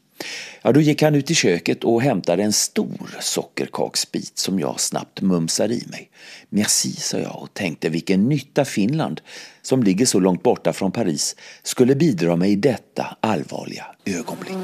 Ja, 0.62 0.72
då 0.72 0.80
gick 0.80 1.02
han 1.02 1.14
ut 1.14 1.30
i 1.30 1.34
köket 1.34 1.84
och 1.84 2.02
hämtade 2.02 2.42
en 2.42 2.52
stor 2.52 3.16
sockerkaksbit 3.20 4.38
som 4.38 4.60
jag 4.60 4.80
snabbt 4.80 5.20
mumsade 5.20 5.74
i 5.74 5.86
mig. 5.90 6.10
Merci, 6.48 6.92
sa 6.92 7.18
jag 7.18 7.42
och 7.42 7.54
tänkte 7.54 7.88
vilken 7.88 8.28
nytta 8.28 8.64
Finland, 8.64 9.20
som 9.62 9.82
ligger 9.82 10.06
så 10.06 10.20
långt 10.20 10.42
borta 10.42 10.72
från 10.72 10.92
Paris, 10.92 11.36
skulle 11.62 11.94
bidra 11.94 12.36
med 12.36 12.50
i 12.50 12.56
detta 12.56 13.16
allvarliga 13.20 13.86
ögonblick. 14.04 14.56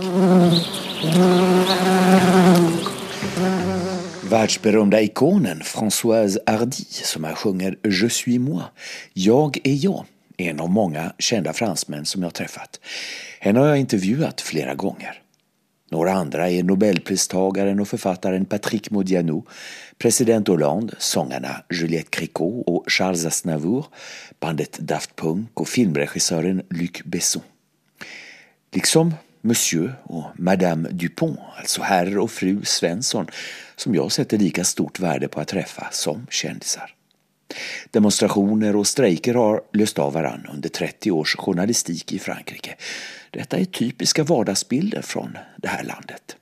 Världsberömda 4.30 5.00
ikonen 5.00 5.62
Françoise 5.62 6.38
Hardy 6.46 6.84
som 6.90 7.24
här 7.24 7.34
sjunger 7.34 7.78
Je 7.82 8.10
suis 8.10 8.38
moi, 8.38 8.62
jag 9.12 9.58
är 9.64 9.84
jag, 9.84 10.04
en 10.36 10.60
av 10.60 10.70
många 10.70 11.12
kända 11.18 11.52
fransmän 11.52 12.04
som 12.04 12.22
jag 12.22 12.34
träffat. 12.34 12.80
Henne 13.40 13.60
har 13.60 13.66
jag 13.66 13.78
intervjuat 13.78 14.40
flera 14.40 14.74
gånger. 14.74 15.22
Några 15.90 16.12
andra 16.12 16.50
är 16.50 16.62
nobelpristagaren 16.62 17.80
och 17.80 17.88
författaren 17.88 18.44
Patrick 18.44 18.90
Modiano, 18.90 19.46
president 19.98 20.48
Hollande, 20.48 20.94
sångarna 20.98 21.56
Juliette 21.70 22.08
Cricot 22.10 22.64
och 22.66 22.84
Charles 22.86 23.26
Aznavour, 23.26 23.86
bandet 24.40 24.78
Daft 24.78 25.16
Punk 25.16 25.60
och 25.60 25.68
filmregissören 25.68 26.62
Luc 26.70 27.02
Besson. 27.04 27.42
Liksom 28.72 29.14
Monsieur 29.40 29.94
och 30.02 30.24
Madame 30.36 30.88
Dupont, 30.88 31.38
alltså 31.58 31.82
herr 31.82 32.18
och 32.18 32.30
fru 32.30 32.64
Svensson, 32.64 33.26
som 33.76 33.94
jag 33.94 34.12
sätter 34.12 34.38
lika 34.38 34.64
stort 34.64 35.00
värde 35.00 35.28
på 35.28 35.40
att 35.40 35.48
träffa 35.48 35.88
som 35.90 36.26
kändisar. 36.30 36.94
Demonstrationer 37.90 38.76
och 38.76 38.86
strejker 38.86 39.34
har 39.34 39.60
löst 39.72 39.98
av 39.98 40.12
varann 40.12 40.46
under 40.52 40.68
30 40.68 41.10
års 41.10 41.36
journalistik 41.36 42.12
i 42.12 42.18
Frankrike. 42.18 42.74
Detta 43.30 43.58
är 43.58 43.64
typiska 43.64 44.24
vardagsbilder 44.24 45.02
från 45.02 45.38
det 45.56 45.68
här 45.68 45.84
landet. 45.84 46.36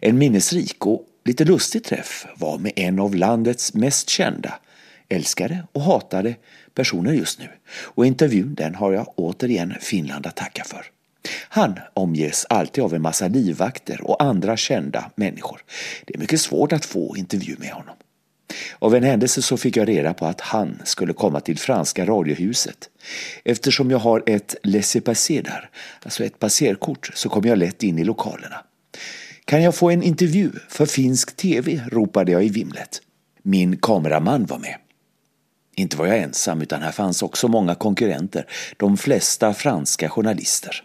En 0.00 0.18
minnesrik 0.18 0.86
och 0.86 1.06
lite 1.24 1.44
lustig 1.44 1.84
träff 1.84 2.26
var 2.36 2.58
med 2.58 2.72
en 2.76 2.98
av 2.98 3.14
landets 3.14 3.74
mest 3.74 4.08
kända, 4.08 4.58
älskade 5.08 5.66
och 5.72 5.82
hatade 5.82 6.34
personer 6.74 7.12
just 7.12 7.38
nu. 7.38 7.48
Och 7.68 8.06
intervjun 8.06 8.54
den 8.54 8.74
har 8.74 8.92
jag 8.92 9.12
återigen 9.16 9.74
Finland 9.80 10.26
att 10.26 10.36
tacka 10.36 10.64
för. 10.64 10.86
Han 11.48 11.78
omges 11.94 12.46
alltid 12.48 12.84
av 12.84 12.94
en 12.94 13.02
massa 13.02 13.28
livvakter 13.28 14.00
och 14.00 14.22
andra 14.22 14.56
kända 14.56 15.10
människor. 15.14 15.64
Det 16.04 16.14
är 16.14 16.18
mycket 16.18 16.40
svårt 16.40 16.72
att 16.72 16.84
få 16.84 17.16
intervju 17.16 17.56
med 17.58 17.70
honom. 17.70 17.96
Av 18.78 18.94
en 18.94 19.02
händelse 19.02 19.42
så 19.42 19.56
fick 19.56 19.76
jag 19.76 19.88
reda 19.88 20.14
på 20.14 20.26
att 20.26 20.40
han 20.40 20.78
skulle 20.84 21.12
komma 21.12 21.40
till 21.40 21.58
franska 21.58 22.06
radiohuset. 22.06 22.88
Eftersom 23.44 23.90
jag 23.90 23.98
har 23.98 24.22
ett 24.26 24.56
laissez-passer 24.62 25.42
där, 25.42 25.70
alltså 26.02 26.24
ett 26.24 26.38
passerkort, 26.38 27.10
så 27.14 27.28
kom 27.28 27.44
jag 27.44 27.58
lätt 27.58 27.82
in 27.82 27.98
i 27.98 28.04
lokalerna. 28.04 28.56
Kan 29.44 29.62
jag 29.62 29.74
få 29.74 29.90
en 29.90 30.02
intervju 30.02 30.50
för 30.68 30.86
finsk 30.86 31.36
tv? 31.36 31.80
ropade 31.92 32.32
jag 32.32 32.44
i 32.44 32.48
vimlet. 32.48 33.02
Min 33.42 33.76
kameraman 33.76 34.46
var 34.46 34.58
med. 34.58 34.76
Inte 35.76 35.96
var 35.96 36.06
jag 36.06 36.18
ensam 36.18 36.62
utan 36.62 36.82
här 36.82 36.92
fanns 36.92 37.22
också 37.22 37.48
många 37.48 37.74
konkurrenter, 37.74 38.46
de 38.76 38.96
flesta 38.96 39.54
franska 39.54 40.08
journalister. 40.08 40.82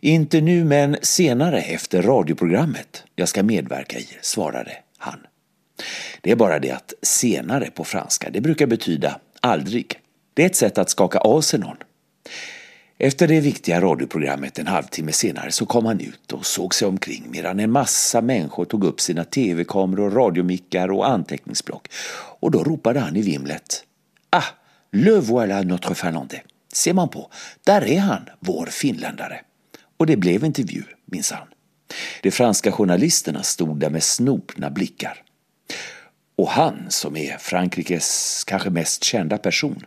Inte 0.00 0.40
nu 0.40 0.64
men 0.64 0.96
senare 1.02 1.60
efter 1.60 2.02
radioprogrammet 2.02 3.04
jag 3.16 3.28
ska 3.28 3.42
medverka 3.42 3.98
i, 3.98 4.08
svarade 4.20 4.72
han. 4.98 5.18
Det 6.20 6.30
är 6.30 6.36
bara 6.36 6.58
det 6.58 6.70
att 6.70 6.94
senare 7.02 7.70
på 7.70 7.84
franska, 7.84 8.30
det 8.30 8.40
brukar 8.40 8.66
betyda 8.66 9.20
aldrig. 9.40 10.00
Det 10.34 10.42
är 10.42 10.46
ett 10.46 10.56
sätt 10.56 10.78
att 10.78 10.90
skaka 10.90 11.18
av 11.18 11.40
sig 11.40 11.60
någon. 11.60 11.76
Efter 12.98 13.28
det 13.28 13.40
viktiga 13.40 13.80
radioprogrammet 13.80 14.58
en 14.58 14.66
halvtimme 14.66 15.12
senare 15.12 15.52
så 15.52 15.66
kom 15.66 15.86
han 15.86 16.00
ut 16.00 16.32
och 16.32 16.46
såg 16.46 16.74
sig 16.74 16.88
omkring 16.88 17.24
medan 17.28 17.60
en 17.60 17.70
massa 17.70 18.20
människor 18.20 18.64
tog 18.64 18.84
upp 18.84 19.00
sina 19.00 19.24
tv-kameror, 19.24 20.10
radiomickar 20.10 20.90
och 20.90 21.08
anteckningsblock. 21.08 21.88
Och 22.40 22.50
då 22.50 22.64
ropade 22.64 23.00
han 23.00 23.16
i 23.16 23.22
vimlet. 23.22 23.84
Ah, 24.30 24.44
le 24.92 25.10
voilà 25.10 25.64
notre 25.64 25.94
finlandais. 25.94 26.42
Ser 26.72 26.92
man 26.92 27.08
på, 27.08 27.30
där 27.64 27.84
är 27.84 27.98
han, 27.98 28.28
vår 28.40 28.66
finländare. 28.66 29.40
Och 29.96 30.06
det 30.06 30.16
blev 30.16 30.44
intervju, 30.44 30.82
minsann. 31.04 31.48
De 32.22 32.30
franska 32.30 32.72
journalisterna 32.72 33.42
stod 33.42 33.80
där 33.80 33.90
med 33.90 34.02
snopna 34.02 34.70
blickar. 34.70 35.22
Och 36.36 36.48
han 36.48 36.86
som 36.88 37.16
är 37.16 37.38
Frankrikes 37.38 38.44
kanske 38.46 38.70
mest 38.70 39.04
kända 39.04 39.38
person, 39.38 39.86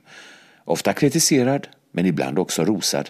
ofta 0.66 0.94
kritiserad 0.94 1.68
men 1.92 2.06
ibland 2.06 2.40
också 2.40 2.66
rosad, 2.66 3.10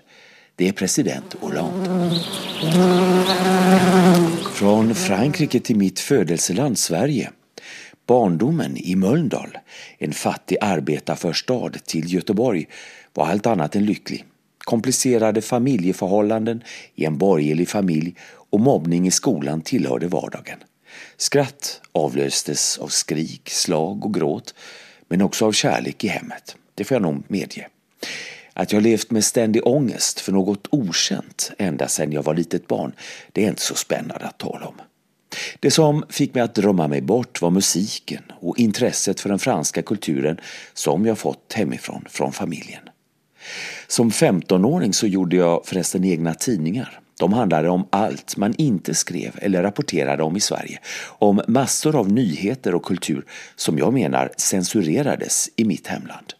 det 0.55 0.67
är 0.67 0.72
president 0.72 1.36
Hollande. 1.39 2.20
Från 4.53 4.96
Frankrike 4.96 5.60
till 5.60 5.75
mitt 5.75 6.00
födelseland 6.00 6.77
Sverige. 6.77 7.32
Barndomen 8.08 8.77
i 8.77 8.96
Mölndal, 8.96 9.58
en 9.98 10.13
fattig 10.13 10.58
arbetarförstad 10.62 11.72
till 11.86 12.13
Göteborg, 12.13 12.67
var 13.13 13.27
allt 13.27 13.46
annat 13.46 13.75
än 13.75 13.86
lycklig. 13.86 14.25
Komplicerade 14.58 15.41
familjeförhållanden 15.41 16.63
i 16.96 17.05
en 17.05 17.17
borgerlig 17.17 17.70
familj 17.70 18.15
och 18.50 18.60
mobbning 18.60 19.08
i 19.08 19.12
skolan 19.12 19.62
tillhörde 19.62 20.08
vardagen. 20.08 20.58
Skratt 21.17 21.81
avlöstes 21.91 22.77
av 22.77 22.88
skrik, 22.88 23.50
slag 23.50 24.05
och 24.05 24.13
gråt, 24.13 24.53
men 25.07 25.22
också 25.22 25.45
av 25.45 25.51
kärlek 25.51 26.03
i 26.03 26.07
hemmet. 26.07 26.55
Det 26.75 26.84
får 26.84 26.95
jag 26.95 27.01
nog 27.01 27.24
medge. 27.27 27.67
Att 28.53 28.72
jag 28.72 28.84
levt 28.84 29.12
med 29.12 29.25
ständig 29.25 29.67
ångest 29.67 30.19
för 30.19 30.31
något 30.31 30.67
okänt 30.69 31.51
ända 31.57 31.88
sedan 31.88 32.12
jag 32.12 32.24
var 32.24 32.34
litet 32.34 32.67
barn, 32.67 32.93
det 33.31 33.43
är 33.43 33.50
inte 33.50 33.62
så 33.62 33.75
spännande 33.75 34.25
att 34.25 34.38
tala 34.38 34.65
om. 34.65 34.81
Det 35.60 35.72
som 35.72 36.05
fick 36.10 36.34
mig 36.34 36.43
att 36.43 36.55
drömma 36.55 36.88
mig 36.88 37.01
bort 37.01 37.41
var 37.41 37.50
musiken 37.50 38.24
och 38.39 38.60
intresset 38.60 39.19
för 39.19 39.29
den 39.29 39.39
franska 39.39 39.81
kulturen 39.81 40.39
som 40.74 41.05
jag 41.05 41.17
fått 41.17 41.53
hemifrån, 41.53 42.05
från 42.10 42.34
familjen. 42.34 42.81
Som 43.88 44.12
15-åring 44.12 44.93
så 44.93 45.07
gjorde 45.07 45.36
jag 45.36 45.65
förresten 45.65 46.03
egna 46.03 46.34
tidningar. 46.34 47.00
De 47.19 47.34
handlade 47.34 47.69
om 47.69 47.88
allt 47.89 48.38
man 48.38 48.53
inte 48.57 48.93
skrev 48.93 49.31
eller 49.41 49.63
rapporterade 49.63 50.24
om 50.24 50.38
i 50.38 50.39
Sverige. 50.39 50.79
Om 51.05 51.41
massor 51.48 51.95
av 51.95 52.12
nyheter 52.12 52.75
och 52.75 52.86
kultur 52.86 53.25
som 53.55 53.77
jag 53.77 53.93
menar 53.93 54.31
censurerades 54.38 55.50
i 55.55 55.65
mitt 55.65 55.88
hemland. 55.88 56.34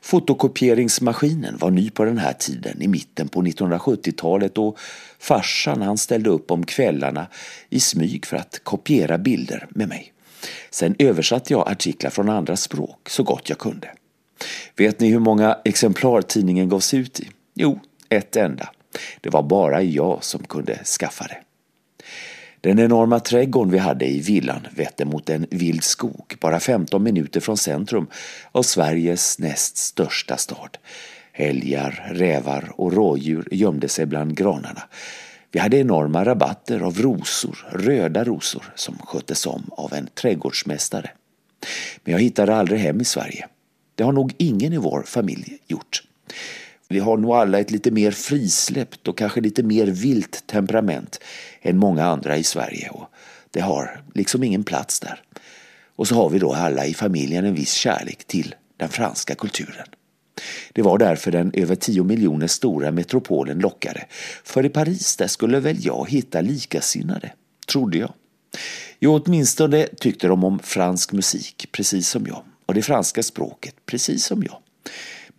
Fotokopieringsmaskinen 0.00 1.56
var 1.58 1.70
ny 1.70 1.90
på 1.90 2.04
den 2.04 2.18
här 2.18 2.32
tiden 2.32 2.82
i 2.82 2.88
mitten 2.88 3.28
på 3.28 3.42
1970-talet 3.42 4.58
och 4.58 4.78
farsan 5.18 5.82
han 5.82 5.98
ställde 5.98 6.30
upp 6.30 6.50
om 6.50 6.64
kvällarna 6.66 7.26
i 7.70 7.80
smyg 7.80 8.26
för 8.26 8.36
att 8.36 8.60
kopiera 8.62 9.18
bilder 9.18 9.66
med 9.70 9.88
mig. 9.88 10.12
Sen 10.70 10.94
översatte 10.98 11.52
jag 11.52 11.68
artiklar 11.68 12.10
från 12.10 12.28
andra 12.28 12.56
språk 12.56 13.08
så 13.08 13.22
gott 13.22 13.48
jag 13.48 13.58
kunde. 13.58 13.90
Vet 14.76 15.00
ni 15.00 15.10
hur 15.10 15.18
många 15.18 15.58
exemplar 15.64 16.22
tidningen 16.22 16.68
gavs 16.68 16.94
ut 16.94 17.20
i? 17.20 17.28
Jo, 17.54 17.80
ett 18.08 18.36
enda. 18.36 18.68
Det 19.20 19.30
var 19.30 19.42
bara 19.42 19.82
jag 19.82 20.24
som 20.24 20.44
kunde 20.44 20.84
skaffa 20.84 21.26
det. 21.26 21.38
Den 22.60 22.78
enorma 22.78 23.20
trädgården 23.20 23.72
vi 23.72 23.78
hade 23.78 24.06
i 24.06 24.20
villan 24.20 24.66
vette 24.76 25.04
mot 25.04 25.30
en 25.30 25.46
vild 25.50 25.84
skog 25.84 26.34
bara 26.40 26.60
15 26.60 27.02
minuter 27.02 27.40
från 27.40 27.56
centrum 27.56 28.06
av 28.52 28.62
Sveriges 28.62 29.38
näst 29.38 29.76
största 29.76 30.36
stad. 30.36 30.78
Älgar, 31.32 32.10
rävar 32.12 32.72
och 32.76 32.92
rådjur 32.92 33.48
gömde 33.50 33.88
sig 33.88 34.06
bland 34.06 34.36
granarna. 34.36 34.82
Vi 35.52 35.58
hade 35.58 35.76
enorma 35.76 36.24
rabatter 36.24 36.80
av 36.80 37.02
rosor, 37.02 37.66
röda 37.72 38.24
rosor, 38.24 38.72
som 38.74 38.98
sköttes 38.98 39.46
om 39.46 39.70
av 39.70 39.92
en 39.92 40.08
trädgårdsmästare. 40.14 41.10
Men 42.04 42.12
jag 42.12 42.20
hittade 42.20 42.56
aldrig 42.56 42.80
hem 42.80 43.00
i 43.00 43.04
Sverige. 43.04 43.46
Det 43.94 44.04
har 44.04 44.12
nog 44.12 44.34
ingen 44.38 44.72
i 44.72 44.76
vår 44.76 45.02
familj 45.02 45.58
gjort. 45.66 46.02
Vi 46.88 46.98
har 46.98 47.16
nog 47.16 47.30
alla 47.32 47.60
ett 47.60 47.70
lite 47.70 47.90
mer 47.90 48.10
frisläppt 48.10 49.08
och 49.08 49.18
kanske 49.18 49.40
lite 49.40 49.62
mer 49.62 49.86
vilt 49.86 50.46
temperament 50.46 51.20
än 51.62 51.78
många 51.78 52.04
andra 52.04 52.36
i 52.36 52.44
Sverige 52.44 52.90
och 52.90 53.08
det 53.50 53.60
har 53.60 54.02
liksom 54.14 54.42
ingen 54.42 54.64
plats 54.64 55.00
där. 55.00 55.22
Och 55.96 56.08
så 56.08 56.14
har 56.14 56.30
vi 56.30 56.38
då 56.38 56.52
alla 56.52 56.86
i 56.86 56.94
familjen 56.94 57.44
en 57.44 57.54
viss 57.54 57.72
kärlek 57.72 58.24
till 58.24 58.54
den 58.76 58.88
franska 58.88 59.34
kulturen. 59.34 59.86
Det 60.72 60.82
var 60.82 60.98
därför 60.98 61.30
den 61.30 61.52
över 61.54 61.74
tio 61.74 62.04
miljoner 62.04 62.46
stora 62.46 62.90
metropolen 62.90 63.58
lockade. 63.58 64.04
För 64.44 64.66
i 64.66 64.68
Paris 64.68 65.16
där 65.16 65.26
skulle 65.26 65.60
väl 65.60 65.86
jag 65.86 66.10
hitta 66.10 66.40
likasinnade, 66.40 67.32
trodde 67.66 67.98
jag. 67.98 68.12
Jo, 69.00 69.22
åtminstone 69.24 69.86
tyckte 69.86 70.28
de 70.28 70.44
om 70.44 70.58
fransk 70.58 71.12
musik, 71.12 71.68
precis 71.72 72.08
som 72.08 72.26
jag. 72.26 72.42
Och 72.66 72.74
det 72.74 72.82
franska 72.82 73.22
språket, 73.22 73.74
precis 73.86 74.24
som 74.24 74.42
jag. 74.42 74.58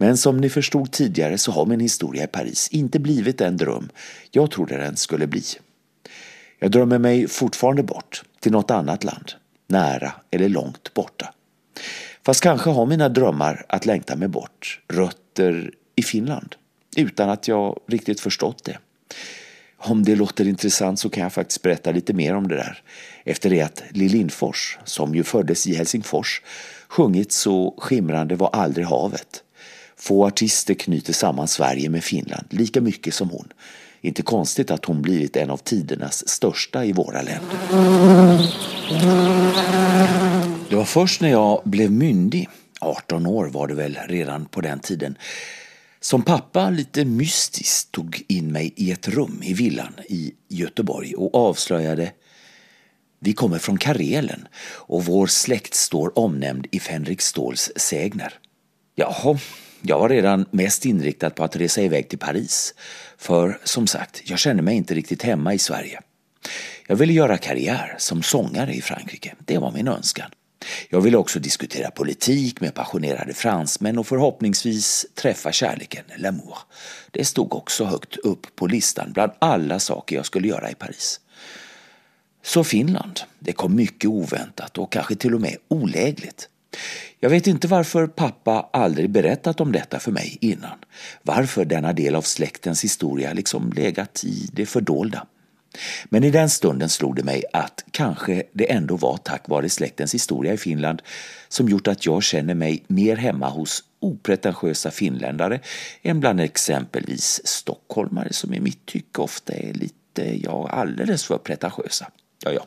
Men 0.01 0.17
som 0.17 0.37
ni 0.37 0.49
förstod 0.49 0.91
tidigare 0.91 1.37
så 1.37 1.51
har 1.51 1.65
min 1.65 1.79
historia 1.79 2.23
i 2.23 2.27
Paris 2.27 2.69
inte 2.71 2.99
blivit 2.99 3.37
den 3.37 3.57
dröm 3.57 3.89
jag 4.31 4.51
trodde 4.51 4.77
den 4.77 4.97
skulle 4.97 5.27
bli. 5.27 5.43
Jag 6.59 6.71
drömmer 6.71 6.97
mig 6.97 7.27
fortfarande 7.27 7.83
bort 7.83 8.23
till 8.39 8.51
något 8.51 8.71
annat 8.71 9.03
land, 9.03 9.31
nära 9.67 10.11
eller 10.31 10.49
långt 10.49 10.93
borta. 10.93 11.33
Fast 12.25 12.41
kanske 12.41 12.69
har 12.69 12.85
mina 12.85 13.09
drömmar 13.09 13.65
att 13.69 13.85
längta 13.85 14.15
mig 14.15 14.27
bort 14.27 14.79
rötter 14.87 15.71
i 15.95 16.03
Finland 16.03 16.55
utan 16.97 17.29
att 17.29 17.47
jag 17.47 17.79
riktigt 17.87 18.19
förstått 18.19 18.63
det. 18.63 18.77
Om 19.77 20.03
det 20.03 20.15
låter 20.15 20.47
intressant 20.47 20.99
så 20.99 21.09
kan 21.09 21.23
jag 21.23 21.33
faktiskt 21.33 21.61
berätta 21.61 21.91
lite 21.91 22.13
mer 22.13 22.35
om 22.35 22.47
det 22.47 22.55
där 22.55 22.81
efter 23.23 23.49
det 23.49 23.61
att 23.61 23.83
Lill 23.89 24.11
Lindfors, 24.11 24.77
som 24.85 25.15
ju 25.15 25.23
föddes 25.23 25.67
i 25.67 25.75
Helsingfors, 25.75 26.41
sjungit 26.87 27.31
så 27.31 27.75
skimrande 27.77 28.35
var 28.35 28.49
aldrig 28.53 28.85
havet 28.85 29.43
Få 29.99 30.27
artister 30.27 30.73
knyter 30.73 31.13
samman 31.13 31.47
Sverige 31.47 31.89
med 31.89 32.03
Finland 32.03 32.45
lika 32.49 32.81
mycket 32.81 33.13
som 33.13 33.29
hon. 33.29 33.47
Inte 34.01 34.21
konstigt 34.21 34.71
att 34.71 34.85
hon 34.85 35.01
blivit 35.01 35.35
en 35.35 35.49
av 35.49 35.57
tidernas 35.57 36.29
största 36.29 36.85
i 36.85 36.91
våra 36.91 37.21
länder. 37.21 37.57
Det 40.69 40.75
var 40.75 40.85
först 40.85 41.21
när 41.21 41.29
jag 41.29 41.61
blev 41.65 41.91
myndig, 41.91 42.49
18 42.79 43.25
år 43.25 43.45
var 43.45 43.67
det 43.67 43.75
väl 43.75 43.97
redan 44.07 44.45
på 44.45 44.61
den 44.61 44.79
tiden, 44.79 45.17
som 45.99 46.21
pappa 46.21 46.69
lite 46.69 47.05
mystiskt 47.05 47.91
tog 47.91 48.23
in 48.27 48.51
mig 48.51 48.73
i 48.75 48.91
ett 48.91 49.07
rum 49.07 49.41
i 49.43 49.53
villan 49.53 49.93
i 50.09 50.33
Göteborg 50.47 51.15
och 51.15 51.35
avslöjade 51.35 52.11
vi 53.19 53.33
kommer 53.33 53.57
från 53.57 53.77
Karelen 53.77 54.47
och 54.73 55.05
vår 55.05 55.27
släkt 55.27 55.73
står 55.73 56.19
omnämnd 56.19 56.67
i 56.71 56.79
Fänrik 56.79 57.21
Ståls 57.21 57.71
sägner. 57.75 58.33
Jaha, 58.95 59.39
jag 59.81 59.99
var 59.99 60.09
redan 60.09 60.45
mest 60.51 60.85
inriktad 60.85 61.29
på 61.29 61.43
att 61.43 61.55
resa 61.55 61.81
iväg 61.81 62.09
till 62.09 62.19
Paris. 62.19 62.73
För 63.17 63.59
som 63.63 63.87
sagt, 63.87 64.21
jag 64.29 64.39
kände 64.39 64.63
mig 64.63 64.75
inte 64.75 64.93
riktigt 64.93 65.23
hemma 65.23 65.53
i 65.53 65.59
Sverige. 65.59 65.99
Jag 66.87 66.95
ville 66.95 67.13
göra 67.13 67.37
karriär 67.37 67.95
som 67.97 68.23
sångare 68.23 68.73
i 68.73 68.81
Frankrike. 68.81 69.35
Det 69.39 69.57
var 69.57 69.71
min 69.71 69.87
önskan. 69.87 70.31
Jag 70.89 71.01
ville 71.01 71.17
också 71.17 71.39
diskutera 71.39 71.91
politik 71.91 72.61
med 72.61 72.73
passionerade 72.73 73.33
fransmän 73.33 73.97
och 73.97 74.07
förhoppningsvis 74.07 75.05
träffa 75.15 75.51
kärleken, 75.51 76.03
l'amour. 76.17 76.57
Det 77.11 77.25
stod 77.25 77.55
också 77.55 77.85
högt 77.85 78.17
upp 78.17 78.55
på 78.55 78.67
listan 78.67 79.11
bland 79.13 79.31
alla 79.39 79.79
saker 79.79 80.15
jag 80.15 80.25
skulle 80.25 80.47
göra 80.47 80.71
i 80.71 80.75
Paris. 80.75 81.19
Så 82.43 82.63
Finland, 82.63 83.19
det 83.39 83.53
kom 83.53 83.75
mycket 83.75 84.09
oväntat 84.09 84.77
och 84.77 84.91
kanske 84.91 85.15
till 85.15 85.33
och 85.33 85.41
med 85.41 85.57
olägligt. 85.67 86.49
Jag 87.21 87.29
vet 87.29 87.47
inte 87.47 87.67
varför 87.67 88.07
pappa 88.07 88.69
aldrig 88.73 89.09
berättat 89.09 89.61
om 89.61 89.71
detta 89.71 89.99
för 89.99 90.11
mig 90.11 90.37
innan. 90.41 90.77
Varför 91.23 91.65
denna 91.65 91.93
del 91.93 92.15
av 92.15 92.21
släktens 92.21 92.83
historia 92.83 93.33
liksom 93.33 93.73
legat 93.73 94.23
i 94.23 94.49
det 94.53 94.65
fördolda. 94.65 95.27
Men 96.05 96.23
i 96.23 96.31
den 96.31 96.49
stunden 96.49 96.89
slog 96.89 97.15
det 97.15 97.23
mig 97.23 97.43
att 97.53 97.85
kanske 97.91 98.43
det 98.53 98.71
ändå 98.71 98.95
var 98.95 99.17
tack 99.17 99.49
vare 99.49 99.69
släktens 99.69 100.13
historia 100.13 100.53
i 100.53 100.57
Finland 100.57 101.01
som 101.47 101.69
gjort 101.69 101.87
att 101.87 102.05
jag 102.05 102.23
känner 102.23 102.53
mig 102.53 102.83
mer 102.87 103.15
hemma 103.15 103.49
hos 103.49 103.83
opretentiösa 103.99 104.91
finländare 104.91 105.59
än 106.01 106.19
bland 106.19 106.41
exempelvis 106.41 107.41
stockholmare 107.47 108.33
som 108.33 108.53
i 108.53 108.59
mitt 108.59 108.85
tycke 108.85 109.21
ofta 109.21 109.53
är 109.53 109.73
lite, 109.73 110.43
ja, 110.43 110.69
alldeles 110.69 111.25
för 111.25 111.37
pretentiösa. 111.37 112.11
Ja, 112.43 112.51
ja. 112.51 112.65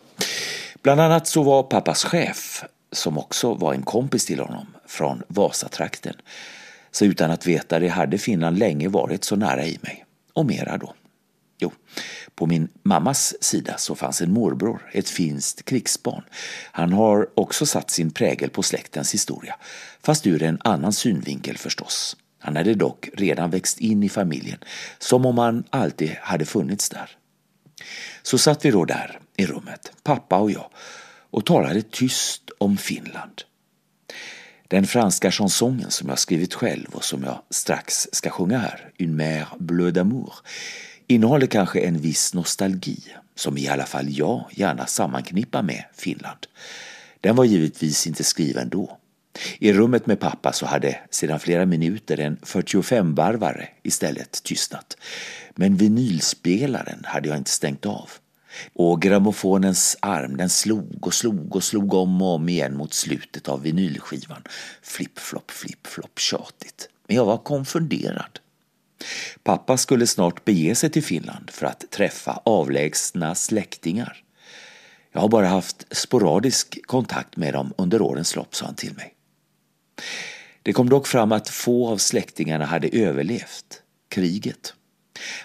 Bland 0.82 1.00
annat 1.00 1.26
så 1.26 1.42
var 1.42 1.62
pappas 1.62 2.04
chef 2.04 2.64
som 2.92 3.18
också 3.18 3.54
var 3.54 3.74
en 3.74 3.82
kompis 3.82 4.26
till 4.26 4.40
honom 4.40 4.66
från 4.86 5.22
Vasatrakten. 5.28 6.14
Så 6.90 7.04
utan 7.04 7.30
att 7.30 7.46
veta 7.46 7.78
det 7.78 7.88
hade 7.88 8.18
Finland 8.18 8.58
länge 8.58 8.88
varit 8.88 9.24
så 9.24 9.36
nära 9.36 9.64
i 9.64 9.78
mig. 9.82 10.04
Och 10.32 10.46
mera 10.46 10.78
då. 10.78 10.94
Jo, 11.58 11.72
på 12.34 12.46
min 12.46 12.68
mammas 12.82 13.34
sida 13.40 13.78
så 13.78 13.94
fanns 13.94 14.22
en 14.22 14.32
morbror, 14.32 14.90
ett 14.92 15.08
finskt 15.08 15.64
krigsbarn. 15.64 16.22
Han 16.72 16.92
har 16.92 17.28
också 17.34 17.66
satt 17.66 17.90
sin 17.90 18.10
prägel 18.10 18.50
på 18.50 18.62
släktens 18.62 19.14
historia, 19.14 19.56
fast 20.02 20.26
ur 20.26 20.42
en 20.42 20.58
annan 20.64 20.92
synvinkel 20.92 21.58
förstås. 21.58 22.16
Han 22.38 22.56
hade 22.56 22.74
dock 22.74 23.08
redan 23.14 23.50
växt 23.50 23.78
in 23.78 24.02
i 24.02 24.08
familjen, 24.08 24.58
som 24.98 25.26
om 25.26 25.38
han 25.38 25.64
alltid 25.70 26.10
hade 26.20 26.44
funnits 26.44 26.88
där. 26.88 27.10
Så 28.22 28.38
satt 28.38 28.64
vi 28.64 28.70
då 28.70 28.84
där 28.84 29.20
i 29.36 29.46
rummet, 29.46 29.92
pappa 30.02 30.38
och 30.38 30.50
jag, 30.50 30.70
och 31.32 31.46
talade 31.46 31.82
tyst 31.82 32.50
om 32.58 32.76
Finland. 32.76 33.42
Den 34.68 34.86
franska 34.86 35.30
chansongen 35.30 35.90
som 35.90 36.08
jag 36.08 36.18
skrivit 36.18 36.54
själv 36.54 36.88
och 36.92 37.04
som 37.04 37.22
jag 37.22 37.42
strax 37.50 38.08
ska 38.12 38.30
sjunga 38.30 38.58
här, 38.58 38.90
Une 38.98 39.16
mer 39.16 39.46
bleu 39.58 39.90
d'amour, 39.90 40.32
innehåller 41.06 41.46
kanske 41.46 41.80
en 41.80 41.98
viss 41.98 42.34
nostalgi 42.34 42.98
som 43.34 43.58
i 43.58 43.68
alla 43.68 43.86
fall 43.86 44.06
jag 44.08 44.44
gärna 44.50 44.86
sammanknippar 44.86 45.62
med 45.62 45.84
Finland. 45.94 46.46
Den 47.20 47.36
var 47.36 47.44
givetvis 47.44 48.06
inte 48.06 48.24
skriven 48.24 48.68
då. 48.68 48.98
I 49.58 49.72
rummet 49.72 50.06
med 50.06 50.20
pappa 50.20 50.52
så 50.52 50.66
hade 50.66 50.98
sedan 51.10 51.40
flera 51.40 51.66
minuter 51.66 52.20
en 52.20 52.36
45-varvare 52.36 53.68
istället 53.82 54.42
tystnat. 54.42 54.96
Men 55.54 55.76
vinylspelaren 55.76 57.04
hade 57.04 57.28
jag 57.28 57.38
inte 57.38 57.50
stängt 57.50 57.86
av. 57.86 58.10
Och 58.74 59.02
grammofonens 59.02 59.96
arm 60.00 60.36
den 60.36 60.50
slog 60.50 61.06
och 61.06 61.14
slog 61.14 61.56
och 61.56 61.64
slog 61.64 61.94
om 61.94 62.22
och 62.22 62.34
om 62.34 62.48
igen 62.48 62.76
mot 62.76 62.94
slutet 62.94 63.48
av 63.48 63.62
vinylskivan. 63.62 64.42
Flipp-flopp, 64.82 65.50
flipp-flopp, 65.50 66.18
tjatigt. 66.18 66.88
Men 67.06 67.16
jag 67.16 67.24
var 67.24 67.38
konfunderad. 67.38 68.38
Pappa 69.42 69.76
skulle 69.76 70.06
snart 70.06 70.44
bege 70.44 70.74
sig 70.74 70.90
till 70.90 71.04
Finland 71.04 71.50
för 71.50 71.66
att 71.66 71.90
träffa 71.90 72.40
avlägsna 72.44 73.34
släktingar. 73.34 74.22
Jag 75.12 75.20
har 75.20 75.28
bara 75.28 75.46
haft 75.46 75.96
sporadisk 75.96 76.86
kontakt 76.86 77.36
med 77.36 77.54
dem 77.54 77.74
under 77.78 78.02
årens 78.02 78.36
lopp, 78.36 78.54
sa 78.54 78.66
han 78.66 78.74
till 78.74 78.94
mig. 78.94 79.14
Det 80.62 80.72
kom 80.72 80.88
dock 80.88 81.06
fram 81.06 81.32
att 81.32 81.48
få 81.48 81.88
av 81.88 81.96
släktingarna 81.96 82.64
hade 82.64 82.88
överlevt 82.88 83.82
kriget. 84.08 84.74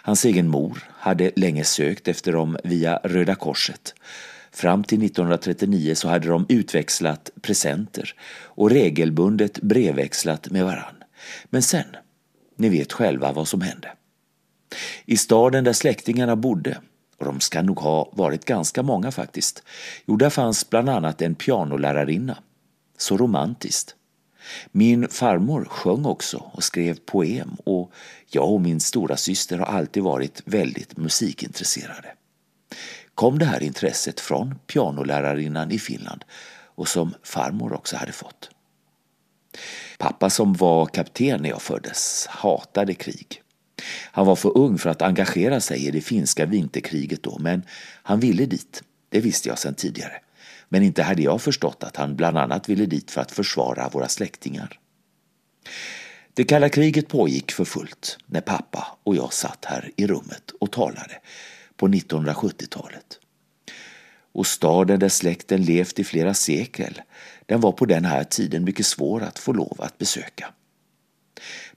Hans 0.02 0.26
egen 0.26 0.48
mor 0.48 0.84
hade 0.94 1.32
länge 1.36 1.63
sökt 1.63 2.08
efter 2.08 2.32
dem 2.32 2.58
via 2.63 3.00
Röda 3.04 3.36
Korset. 3.36 3.94
Fram 4.52 4.84
till 4.84 5.06
1939 5.06 5.96
så 5.96 6.08
hade 6.08 6.28
de 6.28 6.46
utväxlat 6.50 7.30
presenter 7.42 8.16
och 8.44 8.70
regelbundet 8.70 9.62
brevväxlat 9.62 10.50
med 10.50 10.66
varann. 10.66 11.04
Men 11.50 11.62
sen, 11.62 11.96
ni 12.56 12.70
vet 12.70 12.94
själva 12.94 13.32
vad 13.32 13.48
som 13.48 13.62
hände. 13.62 13.92
I 15.06 15.18
staden 15.18 15.63
där 15.63 15.74
släktingarna 15.74 16.36
bodde, 16.36 16.78
och 17.18 17.26
de 17.26 17.40
ska 17.40 17.62
nog 17.62 17.80
ha 17.80 18.10
varit 18.13 18.46
ganska 18.46 18.84
många 18.84 19.12
faktiskt, 19.12 19.63
jo 20.06 20.16
där 20.16 20.30
fanns 20.30 20.70
bland 20.70 20.90
annat 20.90 21.22
en 21.22 21.36
pianolärarinna. 21.36 22.38
Så 22.98 23.18
romantiskt. 23.18 23.96
Min 24.72 25.08
farmor 25.08 25.66
sjöng 25.66 26.06
också 26.06 26.52
och 26.54 26.64
skrev 26.64 27.00
poem 27.06 27.58
och 27.64 27.92
jag 28.30 28.52
och 28.52 28.62
min 28.62 28.80
stora 28.80 29.18
syster 29.18 29.58
har 29.58 29.66
alltid 29.66 30.04
varit 30.04 30.42
väldigt 30.46 30.98
musikintresserade. 30.98 32.14
Kom 33.16 33.40
det 33.40 33.46
här 33.46 33.64
intresset 33.64 34.20
från 34.20 34.56
pianolärarinnan 34.68 35.72
i 35.72 35.80
Finland 35.80 36.24
och 36.76 36.88
som 36.88 37.14
farmor 37.24 37.74
också 37.74 37.96
hade 37.96 38.12
fått. 38.12 38.50
Pappa 39.98 40.30
som 40.30 40.54
var 40.54 40.86
kapten 40.86 41.42
när 41.42 41.50
jag 41.50 41.62
föddes 41.62 42.28
hatade 42.30 42.94
krig. 42.94 43.42
Han 44.12 44.26
var 44.26 44.36
för 44.36 44.58
ung 44.58 44.78
för 44.78 44.90
att 44.90 45.02
engagera 45.02 45.60
sig 45.60 45.88
i 45.88 45.92
det 45.92 46.02
finska 46.02 46.46
vinterkriget 46.46 47.24
då, 47.24 47.38
men 47.40 47.64
han 48.04 48.20
ville 48.20 48.46
dit. 48.46 48.84
Det 49.10 49.20
visste 49.20 49.50
jag 49.50 49.60
sedan 49.60 49.76
tidigare. 49.76 50.22
Men 50.69 50.84
inte 50.84 51.03
hade 51.03 51.21
jag 51.21 51.41
förstått 51.41 51.84
att 51.84 51.95
han 51.95 52.15
bland 52.15 52.38
annat 52.38 52.69
ville 52.69 52.86
dit 52.86 53.12
för 53.12 53.21
att 53.21 53.32
försvara 53.32 53.89
våra 53.89 54.08
släktingar. 54.08 54.80
Det 56.34 56.43
kalla 56.43 56.69
kriget 56.69 57.08
pågick 57.08 57.51
för 57.51 57.65
fullt 57.65 58.17
när 58.25 58.41
pappa 58.41 58.97
och 59.03 59.15
jag 59.15 59.34
satt 59.34 59.65
här 59.65 59.91
i 59.95 60.08
rummet 60.08 60.51
och 60.60 60.71
talade 60.71 61.21
på 61.75 61.88
1970-talet. 61.88 63.19
Och 64.34 64.47
staden 64.47 64.99
där 64.99 65.10
släkten 65.10 65.62
levt 65.62 65.99
i 65.99 66.03
flera 66.03 66.34
sekel, 66.34 67.01
den 67.45 67.62
var 67.62 67.71
på 67.71 67.86
den 67.86 68.06
här 68.06 68.23
tiden 68.23 68.63
mycket 68.63 68.86
svår 68.86 69.23
att 69.23 69.39
få 69.39 69.53
lov 69.53 69.75
att 69.80 69.97
besöka. 69.97 70.53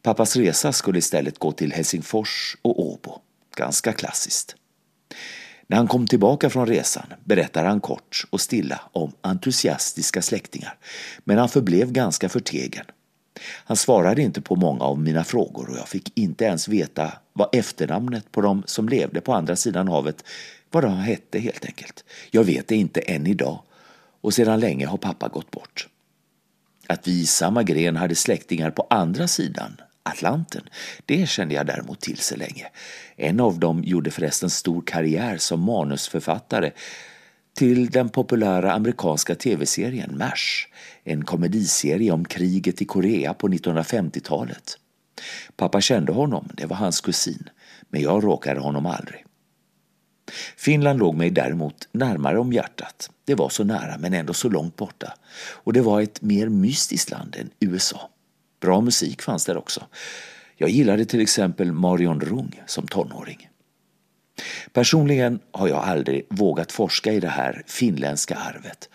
Pappas 0.03 0.37
resa 0.37 0.73
skulle 0.73 0.99
istället 0.99 1.39
gå 1.39 1.53
till 1.53 1.73
Helsingfors 1.73 2.57
och 2.63 2.81
Åbo. 2.81 3.21
Ganska 3.57 3.93
klassiskt. 3.93 4.57
När 5.71 5.77
han 5.77 5.89
kom 5.89 6.07
tillbaka 6.07 6.51
från 6.51 6.67
resan 6.67 7.07
berättade 7.25 7.69
han 7.69 7.81
kort 7.81 8.25
och 8.31 8.41
stilla 8.41 8.81
om 8.93 9.13
entusiastiska 9.21 10.23
släktingar, 10.23 10.75
men 11.25 11.39
han 11.39 11.49
förblev 11.49 11.93
ganska 11.93 12.29
förtegen. 12.29 12.85
Han 13.41 13.77
svarade 13.77 14.23
inte 14.23 14.41
på 14.41 14.57
många 14.57 14.85
av 14.85 15.01
mina 15.01 15.25
frågor 15.25 15.71
och 15.71 15.77
jag 15.77 15.89
fick 15.89 16.19
inte 16.19 16.45
ens 16.45 16.69
veta 16.69 17.13
vad 17.33 17.49
efternamnet 17.55 18.33
på 18.33 18.41
de 18.41 18.63
som 18.67 18.89
levde 18.89 19.21
på 19.21 19.33
andra 19.33 19.57
sidan 19.57 19.89
havet, 19.89 20.25
vad 20.71 20.85
de 20.85 20.97
hette 20.97 21.39
helt 21.39 21.65
enkelt. 21.65 22.05
Jag 22.31 22.45
vet 22.45 22.69
det 22.69 22.77
inte 22.77 23.01
än 23.01 23.27
idag 23.27 23.63
och 24.21 24.35
sedan 24.35 24.61
länge 24.61 24.87
har 24.87 24.99
pappa 24.99 25.29
gått 25.29 25.51
bort. 25.51 25.89
Att 26.87 27.09
vi 27.09 27.21
i 27.21 27.27
samma 27.27 27.63
gren 27.63 27.97
hade 27.97 28.15
släktingar 28.15 28.71
på 28.71 28.87
andra 28.91 29.29
sidan 29.29 29.77
Atlanten, 30.11 30.63
det 31.07 31.29
kände 31.29 31.55
jag 31.55 31.67
däremot 31.67 32.01
till 32.01 32.19
så 32.19 32.37
länge. 32.37 32.67
En 33.17 33.41
av 33.41 33.59
dem 33.59 33.85
gjorde 33.85 34.11
förresten 34.11 34.51
stor 34.51 34.83
karriär 34.87 35.37
som 35.39 35.61
manusförfattare 35.61 36.73
till 37.57 37.91
den 37.91 38.09
populära 38.09 38.73
amerikanska 38.73 39.35
tv-serien 39.35 40.19
MASH, 40.19 40.67
en 41.05 41.25
komediserie 41.25 42.13
om 42.13 42.25
kriget 42.25 42.83
i 42.83 42.85
Korea 42.85 43.35
på 43.35 43.49
1950-talet. 43.49 44.79
Pappa 45.57 45.81
kände 45.81 46.13
honom, 46.13 46.49
det 46.55 46.67
var 46.67 46.77
hans 46.77 47.01
kusin, 47.01 47.49
men 47.89 48.03
jag 48.03 48.25
råkade 48.25 48.61
honom 48.61 48.87
aldrig. 48.87 49.25
Finland 50.57 50.99
låg 50.99 51.15
mig 51.15 51.31
däremot 51.31 51.89
närmare 51.93 52.39
om 52.39 52.53
hjärtat. 52.53 53.11
Det 53.25 53.35
var 53.35 53.49
så 53.49 53.65
nära 53.65 53.99
men 53.99 54.15
ändå 54.15 54.35
så 54.35 54.49
långt 54.49 54.77
borta. 54.77 55.15
Och 55.51 55.73
det 55.73 55.81
var 55.81 56.01
ett 56.01 56.23
mer 56.23 56.49
mystiskt 56.49 57.11
land 57.11 57.37
än 57.37 57.51
USA. 57.61 58.10
Bra 58.61 58.81
musik 58.81 59.23
fanns 59.23 59.45
där 59.45 59.57
också. 59.57 59.87
Jag 60.57 60.71
gillade 60.71 61.05
till 61.05 61.21
exempel 61.21 61.73
Marion 61.73 62.21
Rung 62.21 62.63
som 62.67 62.87
tonåring. 62.87 63.49
Personligen 64.73 65.41
har 65.53 65.69
jag 65.69 65.85
aldrig 65.85 66.27
vågat 66.31 66.73
forska 66.73 67.13
i 67.13 67.21
det 67.21 67.29
här 67.29 67.63
finländska 67.67 68.37
arvet. 68.37 68.89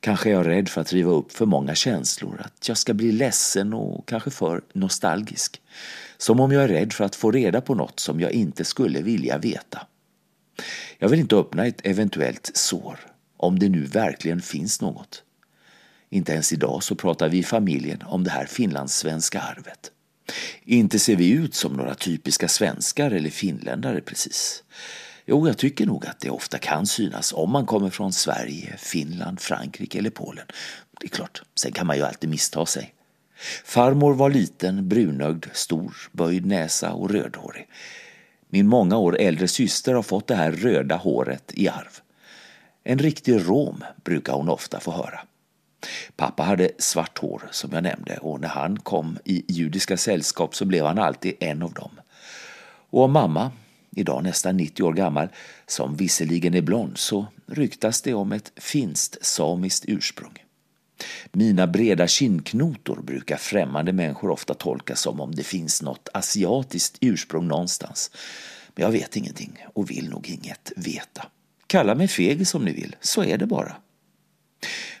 Kanske 0.00 0.30
är 0.30 0.32
jag 0.32 0.46
rädd 0.46 0.68
för 0.68 0.80
att 0.80 0.92
riva 0.92 1.10
upp 1.10 1.32
för 1.32 1.46
många 1.46 1.74
känslor, 1.74 2.40
att 2.44 2.68
jag 2.68 2.78
ska 2.78 2.94
bli 2.94 3.12
ledsen 3.12 3.72
och 3.72 4.08
kanske 4.08 4.30
för 4.30 4.62
nostalgisk. 4.72 5.62
Som 6.16 6.40
om 6.40 6.52
jag 6.52 6.64
är 6.64 6.68
rädd 6.68 6.92
för 6.92 7.04
att 7.04 7.16
få 7.16 7.30
reda 7.30 7.60
på 7.60 7.74
något 7.74 8.00
som 8.00 8.20
jag 8.20 8.32
inte 8.32 8.64
skulle 8.64 9.02
vilja 9.02 9.38
veta. 9.38 9.86
Jag 10.98 11.08
vill 11.08 11.20
inte 11.20 11.36
öppna 11.36 11.66
ett 11.66 11.86
eventuellt 11.86 12.50
sår, 12.54 12.98
om 13.36 13.58
det 13.58 13.68
nu 13.68 13.84
verkligen 13.84 14.40
finns 14.40 14.80
något. 14.80 15.22
Inte 16.10 16.32
ens 16.32 16.52
idag 16.52 16.82
så 16.82 16.94
pratar 16.94 17.28
vi 17.28 17.38
i 17.38 17.42
familjen 17.42 18.02
om 18.06 18.24
det 18.24 18.30
här 18.30 18.46
finlandssvenska 18.46 19.40
arvet. 19.40 19.90
Inte 20.64 20.98
ser 20.98 21.16
vi 21.16 21.30
ut 21.30 21.54
som 21.54 21.72
några 21.72 21.94
typiska 21.94 22.48
svenskar 22.48 23.10
eller 23.10 23.30
finländare 23.30 24.00
precis. 24.00 24.64
Jo, 25.26 25.46
jag 25.46 25.58
tycker 25.58 25.86
nog 25.86 26.06
att 26.06 26.20
det 26.20 26.30
ofta 26.30 26.58
kan 26.58 26.86
synas 26.86 27.32
om 27.32 27.50
man 27.50 27.66
kommer 27.66 27.90
från 27.90 28.12
Sverige, 28.12 28.76
Finland, 28.78 29.40
Frankrike 29.40 29.98
eller 29.98 30.10
Polen. 30.10 30.46
Det 31.00 31.06
är 31.06 31.10
klart, 31.10 31.42
sen 31.54 31.72
kan 31.72 31.86
man 31.86 31.96
ju 31.96 32.02
alltid 32.02 32.30
missta 32.30 32.66
sig. 32.66 32.94
Farmor 33.64 34.14
var 34.14 34.30
liten, 34.30 34.88
brunögd, 34.88 35.46
stor, 35.52 35.96
böjd 36.12 36.46
näsa 36.46 36.92
och 36.92 37.10
rödhårig. 37.10 37.68
Min 38.48 38.66
många 38.66 38.96
år 38.96 39.18
äldre 39.18 39.48
syster 39.48 39.94
har 39.94 40.02
fått 40.02 40.26
det 40.26 40.34
här 40.34 40.52
röda 40.52 40.96
håret 40.96 41.52
i 41.54 41.68
arv. 41.68 42.00
En 42.84 42.98
riktig 42.98 43.48
rom 43.48 43.84
brukar 44.04 44.32
hon 44.32 44.48
ofta 44.48 44.80
få 44.80 44.90
höra. 44.90 45.20
Pappa 46.16 46.42
hade 46.42 46.70
svart 46.78 47.18
hår 47.18 47.48
som 47.50 47.72
jag 47.72 47.82
nämnde 47.82 48.16
och 48.16 48.40
när 48.40 48.48
han 48.48 48.78
kom 48.78 49.18
i 49.24 49.44
judiska 49.48 49.96
sällskap 49.96 50.54
så 50.54 50.64
blev 50.64 50.84
han 50.84 50.98
alltid 50.98 51.34
en 51.40 51.62
av 51.62 51.72
dem. 51.72 52.00
Och 52.90 53.02
om 53.02 53.12
mamma, 53.12 53.52
idag 53.90 54.22
nästan 54.22 54.56
90 54.56 54.82
år 54.82 54.92
gammal, 54.92 55.28
som 55.66 55.96
visserligen 55.96 56.54
är 56.54 56.60
blond 56.60 56.98
så 56.98 57.26
ryktas 57.46 58.02
det 58.02 58.14
om 58.14 58.32
ett 58.32 58.52
finst 58.56 59.16
samiskt 59.20 59.84
ursprung. 59.88 60.32
Mina 61.32 61.66
breda 61.66 62.06
kindknotor 62.06 63.02
brukar 63.02 63.36
främmande 63.36 63.92
människor 63.92 64.30
ofta 64.30 64.54
tolka 64.54 64.96
som 64.96 65.20
om 65.20 65.34
det 65.34 65.42
finns 65.42 65.82
något 65.82 66.08
asiatiskt 66.14 66.98
ursprung 67.00 67.48
någonstans. 67.48 68.10
Men 68.74 68.84
jag 68.84 68.92
vet 68.92 69.16
ingenting 69.16 69.64
och 69.74 69.90
vill 69.90 70.08
nog 70.08 70.28
inget 70.28 70.72
veta. 70.76 71.26
Kalla 71.66 71.94
mig 71.94 72.08
fegis 72.08 72.54
om 72.54 72.64
ni 72.64 72.72
vill, 72.72 72.96
så 73.00 73.24
är 73.24 73.38
det 73.38 73.46
bara. 73.46 73.76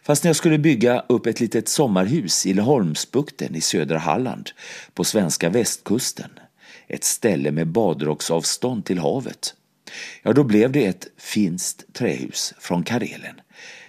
Fast 0.08 0.24
när 0.24 0.28
jag 0.28 0.36
skulle 0.36 0.58
bygga 0.58 1.04
upp 1.08 1.26
ett 1.26 1.40
litet 1.40 1.68
sommarhus 1.68 2.46
i 2.46 2.54
Laholmsbukten 2.54 3.54
i 3.54 3.60
södra 3.60 3.98
Halland 3.98 4.50
på 4.94 5.04
svenska 5.04 5.48
västkusten, 5.48 6.30
ett 6.86 7.04
ställe 7.04 7.50
med 7.50 7.66
badrocksavstånd 7.66 8.84
till 8.84 8.98
havet, 8.98 9.54
ja 10.22 10.32
då 10.32 10.44
blev 10.44 10.72
det 10.72 10.86
ett 10.86 11.06
finskt 11.16 11.94
trähus 11.94 12.54
från 12.58 12.82
Karelen. 12.82 13.40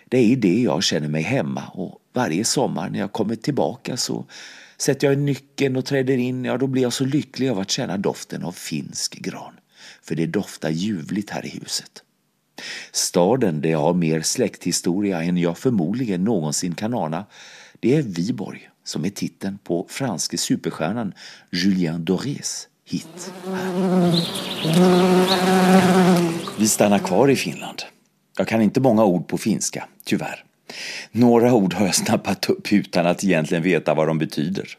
Det 0.09 0.17
är 0.17 0.23
i 0.23 0.35
det 0.35 0.61
jag 0.61 0.83
känner 0.83 1.07
mig 1.07 1.21
hemma 1.21 1.63
och 1.73 1.99
varje 2.13 2.45
sommar 2.45 2.89
när 2.89 2.99
jag 2.99 3.11
kommer 3.11 3.35
tillbaka 3.35 3.97
så 3.97 4.25
sätter 4.77 5.07
jag 5.07 5.17
nyckeln 5.17 5.75
och 5.75 5.85
träder 5.85 6.17
in, 6.17 6.45
ja 6.45 6.57
då 6.57 6.67
blir 6.67 6.81
jag 6.81 6.93
så 6.93 7.05
lycklig 7.05 7.49
av 7.49 7.59
att 7.59 7.71
känna 7.71 7.97
doften 7.97 8.43
av 8.43 8.51
finsk 8.51 9.15
gran. 9.15 9.53
För 10.01 10.15
det 10.15 10.25
doftar 10.25 10.69
ljuvligt 10.69 11.29
här 11.29 11.45
i 11.45 11.49
huset. 11.49 12.03
Staden 12.91 13.61
där 13.61 13.69
jag 13.69 13.79
har 13.79 13.93
mer 13.93 14.21
släkthistoria 14.21 15.23
än 15.23 15.37
jag 15.37 15.57
förmodligen 15.57 16.23
någonsin 16.23 16.75
kan 16.75 16.93
ana, 16.93 17.25
det 17.79 17.95
är 17.95 18.01
Viborg 18.01 18.69
som 18.83 19.05
är 19.05 19.09
titeln 19.09 19.57
på 19.63 19.85
franske 19.89 20.37
superstjärnan 20.37 21.13
Julien 21.51 22.05
Dorés 22.05 22.67
hit. 22.85 23.33
Vi 26.57 26.67
stannar 26.67 26.99
kvar 26.99 27.29
i 27.29 27.35
Finland. 27.35 27.81
Jag 28.37 28.47
kan 28.47 28.61
inte 28.61 28.79
många 28.79 29.05
ord 29.05 29.27
på 29.27 29.37
finska, 29.37 29.87
tyvärr. 30.05 30.43
Några 31.11 31.53
ord 31.53 31.73
har 31.73 31.85
jag 31.85 31.95
snappat 31.95 32.49
upp 32.49 32.73
utan 32.73 33.05
att 33.07 33.23
egentligen 33.23 33.63
veta 33.63 33.93
vad 33.93 34.07
de 34.07 34.17
betyder. 34.17 34.77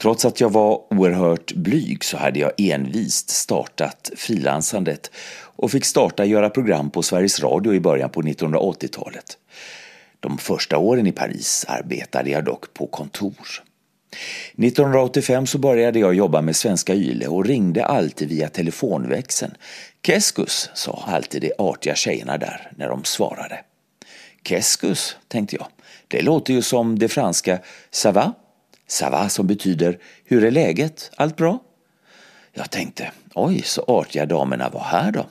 Trots 0.00 0.24
att 0.24 0.40
jag 0.40 0.52
var 0.52 0.92
oerhört 0.92 1.52
blyg 1.52 2.04
så 2.04 2.16
hade 2.16 2.38
jag 2.38 2.52
envist 2.58 3.30
startat 3.30 4.10
frilansandet 4.16 5.10
och 5.58 5.70
fick 5.70 5.84
starta 5.84 6.24
göra 6.24 6.50
program 6.50 6.90
på 6.90 7.02
Sveriges 7.02 7.40
Radio 7.40 7.74
i 7.74 7.80
början 7.80 8.10
på 8.10 8.22
1980-talet. 8.22 9.38
De 10.20 10.38
första 10.38 10.78
åren 10.78 11.06
i 11.06 11.12
Paris 11.12 11.64
arbetade 11.68 12.30
jag 12.30 12.44
dock 12.44 12.74
på 12.74 12.86
kontor. 12.86 13.62
1985 14.56 15.46
så 15.46 15.58
började 15.58 15.98
jag 15.98 16.14
jobba 16.14 16.40
med 16.40 16.56
Svenska 16.56 16.94
Yle 16.94 17.26
och 17.26 17.44
ringde 17.44 17.84
alltid 17.84 18.28
via 18.28 18.48
telefonväxeln. 18.48 19.54
Keskus, 20.06 20.70
sa 20.74 21.04
alltid 21.06 21.42
de 21.42 21.52
artiga 21.58 21.94
tjejerna 21.94 22.38
där 22.38 22.72
när 22.76 22.88
de 22.88 23.04
svarade. 23.04 23.60
Keskus, 24.44 25.16
tänkte 25.28 25.56
jag. 25.56 25.66
Det 26.08 26.22
låter 26.22 26.54
ju 26.54 26.62
som 26.62 26.98
det 26.98 27.08
franska 27.08 27.58
ça 27.92 28.12
va? 28.12 28.34
Ça 28.88 29.10
va 29.10 29.28
som 29.28 29.46
betyder 29.46 29.98
hur 30.24 30.44
är 30.44 30.50
läget? 30.50 31.10
Allt 31.16 31.36
bra? 31.36 31.58
Jag 32.52 32.70
tänkte, 32.70 33.12
oj 33.34 33.62
så 33.62 33.84
artiga 33.86 34.26
damerna 34.26 34.68
var 34.68 34.80
här 34.80 35.12
då. 35.12 35.26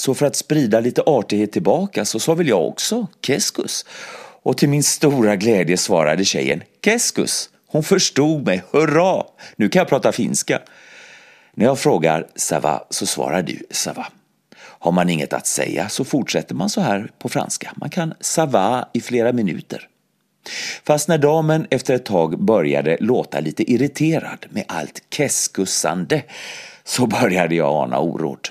Så 0.00 0.14
för 0.14 0.26
att 0.26 0.36
sprida 0.36 0.80
lite 0.80 1.02
artighet 1.06 1.52
tillbaka 1.52 2.04
så 2.04 2.20
sa 2.20 2.34
väl 2.34 2.48
jag 2.48 2.66
också 2.68 3.06
keskus. 3.26 3.84
Och 4.42 4.56
till 4.58 4.68
min 4.68 4.82
stora 4.82 5.36
glädje 5.36 5.76
svarade 5.76 6.24
tjejen 6.24 6.62
keskus. 6.84 7.50
Hon 7.66 7.82
förstod 7.82 8.46
mig, 8.46 8.62
hurra! 8.70 9.24
Nu 9.56 9.68
kan 9.68 9.80
jag 9.80 9.88
prata 9.88 10.12
finska. 10.12 10.60
När 11.54 11.64
jag 11.66 11.78
frågar 11.78 12.26
sava 12.36 12.82
så 12.90 13.06
svarar 13.06 13.42
du 13.42 13.62
sava. 13.70 14.06
Har 14.58 14.92
man 14.92 15.10
inget 15.10 15.32
att 15.32 15.46
säga 15.46 15.88
så 15.88 16.04
fortsätter 16.04 16.54
man 16.54 16.70
så 16.70 16.80
här 16.80 17.10
på 17.18 17.28
franska. 17.28 17.72
Man 17.76 17.90
kan 17.90 18.14
sava 18.20 18.88
i 18.92 19.00
flera 19.00 19.32
minuter. 19.32 19.88
Fast 20.84 21.08
när 21.08 21.18
damen 21.18 21.66
efter 21.70 21.94
ett 21.94 22.04
tag 22.04 22.44
började 22.44 22.96
låta 23.00 23.40
lite 23.40 23.72
irriterad 23.72 24.46
med 24.50 24.64
allt 24.68 25.02
keskussande 25.10 26.22
så 26.84 27.06
började 27.06 27.54
jag 27.54 27.74
ana 27.74 27.98
oråd. 27.98 28.48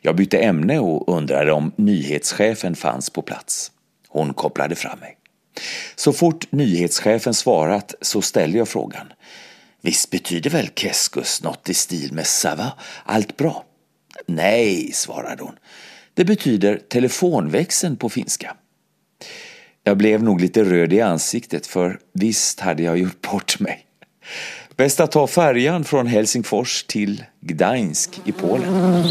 Jag 0.00 0.16
bytte 0.16 0.38
ämne 0.38 0.78
och 0.78 1.16
undrade 1.16 1.52
om 1.52 1.72
nyhetschefen 1.76 2.76
fanns 2.76 3.10
på 3.10 3.22
plats. 3.22 3.72
Hon 4.08 4.34
kopplade 4.34 4.74
fram 4.74 4.98
mig. 4.98 5.16
Så 5.96 6.12
fort 6.12 6.52
nyhetschefen 6.52 7.34
svarat 7.34 7.94
så 8.00 8.22
ställde 8.22 8.58
jag 8.58 8.68
frågan. 8.68 9.12
Visst 9.80 10.10
betyder 10.10 10.50
väl 10.50 10.68
keskus 10.68 11.42
något 11.42 11.68
i 11.68 11.74
stil 11.74 12.12
med 12.12 12.26
sava, 12.26 12.72
allt 13.04 13.36
bra? 13.36 13.64
Nej, 14.26 14.90
svarade 14.92 15.42
hon. 15.42 15.54
Det 16.14 16.24
betyder 16.24 16.76
telefonväxeln 16.88 17.96
på 17.96 18.08
finska. 18.08 18.56
Jag 19.84 19.96
blev 19.96 20.22
nog 20.22 20.40
lite 20.40 20.64
röd 20.64 20.92
i 20.92 21.00
ansiktet 21.00 21.66
för 21.66 21.98
visst 22.12 22.60
hade 22.60 22.82
jag 22.82 22.98
gjort 22.98 23.30
bort 23.30 23.60
mig. 23.60 23.86
Bäst 24.76 25.00
att 25.00 25.12
ta 25.12 25.26
färjan 25.26 25.84
från 25.84 26.06
Helsingfors 26.06 26.84
till 26.84 27.24
Gdańsk 27.40 28.20
i 28.24 28.32
Polen. 28.32 29.04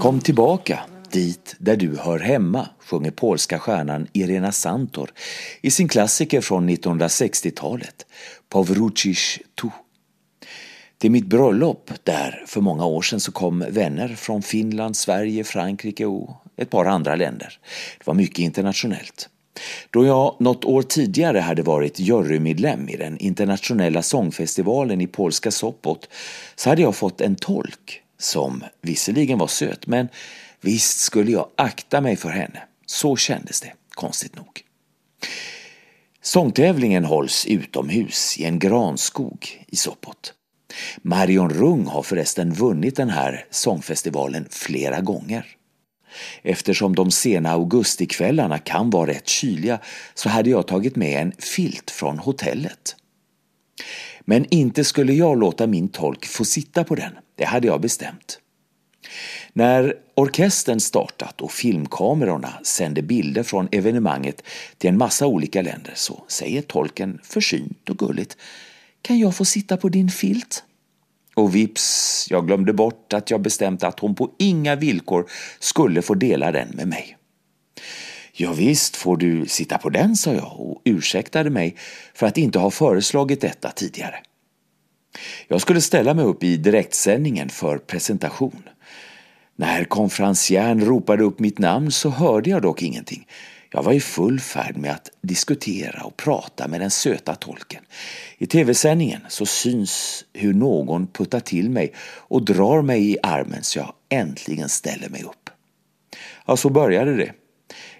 Kom 0.00 0.20
tillbaka 0.20 0.78
dit 1.10 1.56
där 1.58 1.76
du 1.76 1.96
hör 1.96 2.18
hemma, 2.18 2.68
sjunger 2.84 3.10
polska 3.10 3.58
stjärnan 3.58 4.06
Irena 4.12 4.52
Santor 4.52 5.10
i 5.60 5.70
sin 5.70 5.88
klassiker 5.88 6.40
från 6.40 6.70
1960-talet, 6.70 8.06
Powrócisz 8.48 9.38
tu. 9.60 9.68
Till 10.98 11.10
mitt 11.10 11.26
bröllop 11.26 11.90
där 12.04 12.44
för 12.46 12.60
många 12.60 12.86
år 12.86 13.02
sedan 13.02 13.20
så 13.20 13.32
kom 13.32 13.64
vänner 13.68 14.08
från 14.08 14.42
Finland, 14.42 14.96
Sverige, 14.96 15.44
Frankrike 15.44 16.06
och 16.06 16.30
ett 16.56 16.70
par 16.70 16.84
andra 16.84 17.14
länder. 17.16 17.58
Det 17.98 18.06
var 18.06 18.14
mycket 18.14 18.38
internationellt. 18.38 19.28
Då 19.90 20.06
jag 20.06 20.36
något 20.38 20.64
år 20.64 20.82
tidigare 20.82 21.38
hade 21.38 21.62
varit 21.62 21.98
jurymedlem 21.98 22.88
i 22.88 22.96
den 22.96 23.18
internationella 23.18 24.02
sångfestivalen 24.02 25.00
i 25.00 25.06
polska 25.06 25.50
Sopot 25.50 26.08
så 26.54 26.68
hade 26.68 26.82
jag 26.82 26.96
fått 26.96 27.20
en 27.20 27.36
tolk 27.36 28.02
som 28.18 28.64
visserligen 28.82 29.38
var 29.38 29.46
söt 29.46 29.86
men 29.86 30.08
visst 30.60 30.98
skulle 30.98 31.30
jag 31.30 31.46
akta 31.56 32.00
mig 32.00 32.16
för 32.16 32.28
henne. 32.28 32.62
Så 32.86 33.16
kändes 33.16 33.60
det, 33.60 33.72
konstigt 33.90 34.36
nog. 34.36 34.64
Sångtävlingen 36.22 37.04
hålls 37.04 37.46
utomhus 37.46 38.38
i 38.38 38.44
en 38.44 38.58
granskog 38.58 39.64
i 39.66 39.76
Sopot. 39.76 40.34
Marion 41.02 41.50
Rung 41.50 41.86
har 41.86 42.02
förresten 42.02 42.52
vunnit 42.52 42.96
den 42.96 43.10
här 43.10 43.44
sångfestivalen 43.50 44.46
flera 44.50 45.00
gånger. 45.00 45.46
Eftersom 46.42 46.94
de 46.94 47.10
sena 47.10 47.50
augustikvällarna 47.50 48.58
kan 48.58 48.90
vara 48.90 49.10
rätt 49.10 49.28
kyliga 49.28 49.78
så 50.14 50.28
hade 50.28 50.50
jag 50.50 50.66
tagit 50.66 50.96
med 50.96 51.22
en 51.22 51.32
filt 51.38 51.90
från 51.90 52.18
hotellet. 52.18 52.96
Men 54.20 54.46
inte 54.50 54.84
skulle 54.84 55.12
jag 55.12 55.38
låta 55.38 55.66
min 55.66 55.88
tolk 55.88 56.26
få 56.26 56.44
sitta 56.44 56.84
på 56.84 56.94
den, 56.94 57.12
det 57.36 57.44
hade 57.44 57.66
jag 57.66 57.80
bestämt. 57.80 58.38
När 59.52 59.94
orkestern 60.14 60.80
startat 60.80 61.40
och 61.40 61.52
filmkamerorna 61.52 62.52
sände 62.62 63.02
bilder 63.02 63.42
från 63.42 63.68
evenemanget 63.72 64.42
till 64.78 64.90
en 64.90 64.98
massa 64.98 65.26
olika 65.26 65.62
länder 65.62 65.92
så 65.94 66.24
säger 66.28 66.62
tolken 66.62 67.20
försynt 67.22 67.88
och 67.90 67.98
gulligt 67.98 68.36
Kan 69.02 69.18
jag 69.18 69.36
få 69.36 69.44
sitta 69.44 69.76
på 69.76 69.88
din 69.88 70.10
filt? 70.10 70.64
Och 71.40 71.54
vips, 71.54 72.26
jag 72.30 72.46
glömde 72.46 72.72
bort 72.72 73.12
att 73.12 73.30
jag 73.30 73.40
bestämt 73.40 73.84
att 73.84 74.00
hon 74.00 74.14
på 74.14 74.30
inga 74.38 74.76
villkor 74.76 75.26
skulle 75.58 76.02
få 76.02 76.14
dela 76.14 76.52
den 76.52 76.68
med 76.68 76.88
mig. 76.88 77.16
Ja, 78.32 78.52
visst 78.52 78.96
får 78.96 79.16
du 79.16 79.46
sitta 79.46 79.78
på 79.78 79.90
den, 79.90 80.16
sa 80.16 80.32
jag 80.32 80.60
och 80.60 80.82
ursäktade 80.84 81.50
mig 81.50 81.76
för 82.14 82.26
att 82.26 82.38
inte 82.38 82.58
ha 82.58 82.70
föreslagit 82.70 83.40
detta 83.40 83.70
tidigare. 83.70 84.14
Jag 85.48 85.60
skulle 85.60 85.80
ställa 85.80 86.14
mig 86.14 86.24
upp 86.24 86.44
i 86.44 86.56
direktsändningen 86.56 87.48
för 87.48 87.78
presentation. 87.78 88.62
När 89.56 89.84
konferencieren 89.84 90.84
ropade 90.84 91.24
upp 91.24 91.38
mitt 91.38 91.58
namn 91.58 91.90
så 91.90 92.08
hörde 92.08 92.50
jag 92.50 92.62
dock 92.62 92.82
ingenting. 92.82 93.26
Jag 93.72 93.82
var 93.82 93.92
i 93.92 94.00
full 94.00 94.40
färd 94.40 94.76
med 94.76 94.92
att 94.92 95.10
diskutera 95.22 96.02
och 96.02 96.16
prata 96.16 96.68
med 96.68 96.80
den 96.80 96.90
söta 96.90 97.34
tolken. 97.34 97.84
I 98.38 98.46
tv-sändningen 98.46 99.20
så 99.28 99.46
syns 99.46 100.24
hur 100.32 100.54
någon 100.54 101.06
puttar 101.06 101.40
till 101.40 101.70
mig 101.70 101.94
och 102.00 102.44
drar 102.44 102.82
mig 102.82 103.10
i 103.10 103.18
armen 103.22 103.62
så 103.62 103.78
jag 103.78 103.92
äntligen 104.08 104.68
ställer 104.68 105.08
mig 105.08 105.22
upp. 105.22 105.50
Ja, 106.46 106.56
så 106.56 106.70
började 106.70 107.16
det. 107.16 107.32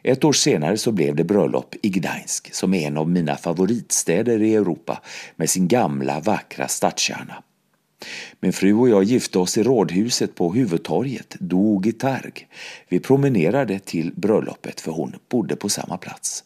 Ett 0.02 0.24
år 0.24 0.32
senare 0.32 0.76
så 0.76 0.92
blev 0.92 1.16
det 1.16 1.24
bröllop 1.24 1.74
i 1.82 1.88
Gdańsk 1.88 2.54
som 2.54 2.74
är 2.74 2.86
en 2.86 2.96
av 2.96 3.10
mina 3.10 3.36
favoritstäder 3.36 4.42
i 4.42 4.54
Europa 4.54 5.02
med 5.36 5.50
sin 5.50 5.68
gamla 5.68 6.20
vackra 6.20 6.68
stadskärna. 6.68 7.42
Min 8.40 8.52
fru 8.52 8.74
och 8.74 8.88
jag 8.88 9.04
gifte 9.04 9.38
oss 9.38 9.58
i 9.58 9.62
rådhuset 9.62 10.34
på 10.34 10.52
huvudtorget, 10.52 11.36
Dogitarg. 11.40 12.48
Vi 12.88 13.00
promenerade 13.00 13.78
till 13.78 14.12
bröllopet 14.16 14.80
för 14.80 14.92
hon 14.92 15.16
bodde 15.28 15.56
på 15.56 15.68
samma 15.68 15.96
plats. 15.96 16.44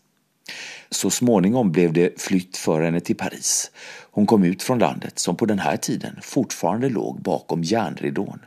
Så 0.90 1.10
småningom 1.10 1.72
blev 1.72 1.92
det 1.92 2.20
flytt 2.20 2.56
för 2.56 2.82
henne 2.82 3.00
till 3.00 3.16
Paris. 3.16 3.70
Hon 4.10 4.26
kom 4.26 4.44
ut 4.44 4.62
från 4.62 4.78
landet 4.78 5.18
som 5.18 5.36
på 5.36 5.46
den 5.46 5.58
här 5.58 5.76
tiden 5.76 6.18
fortfarande 6.22 6.88
låg 6.88 7.20
bakom 7.22 7.62
järnridån. 7.62 8.38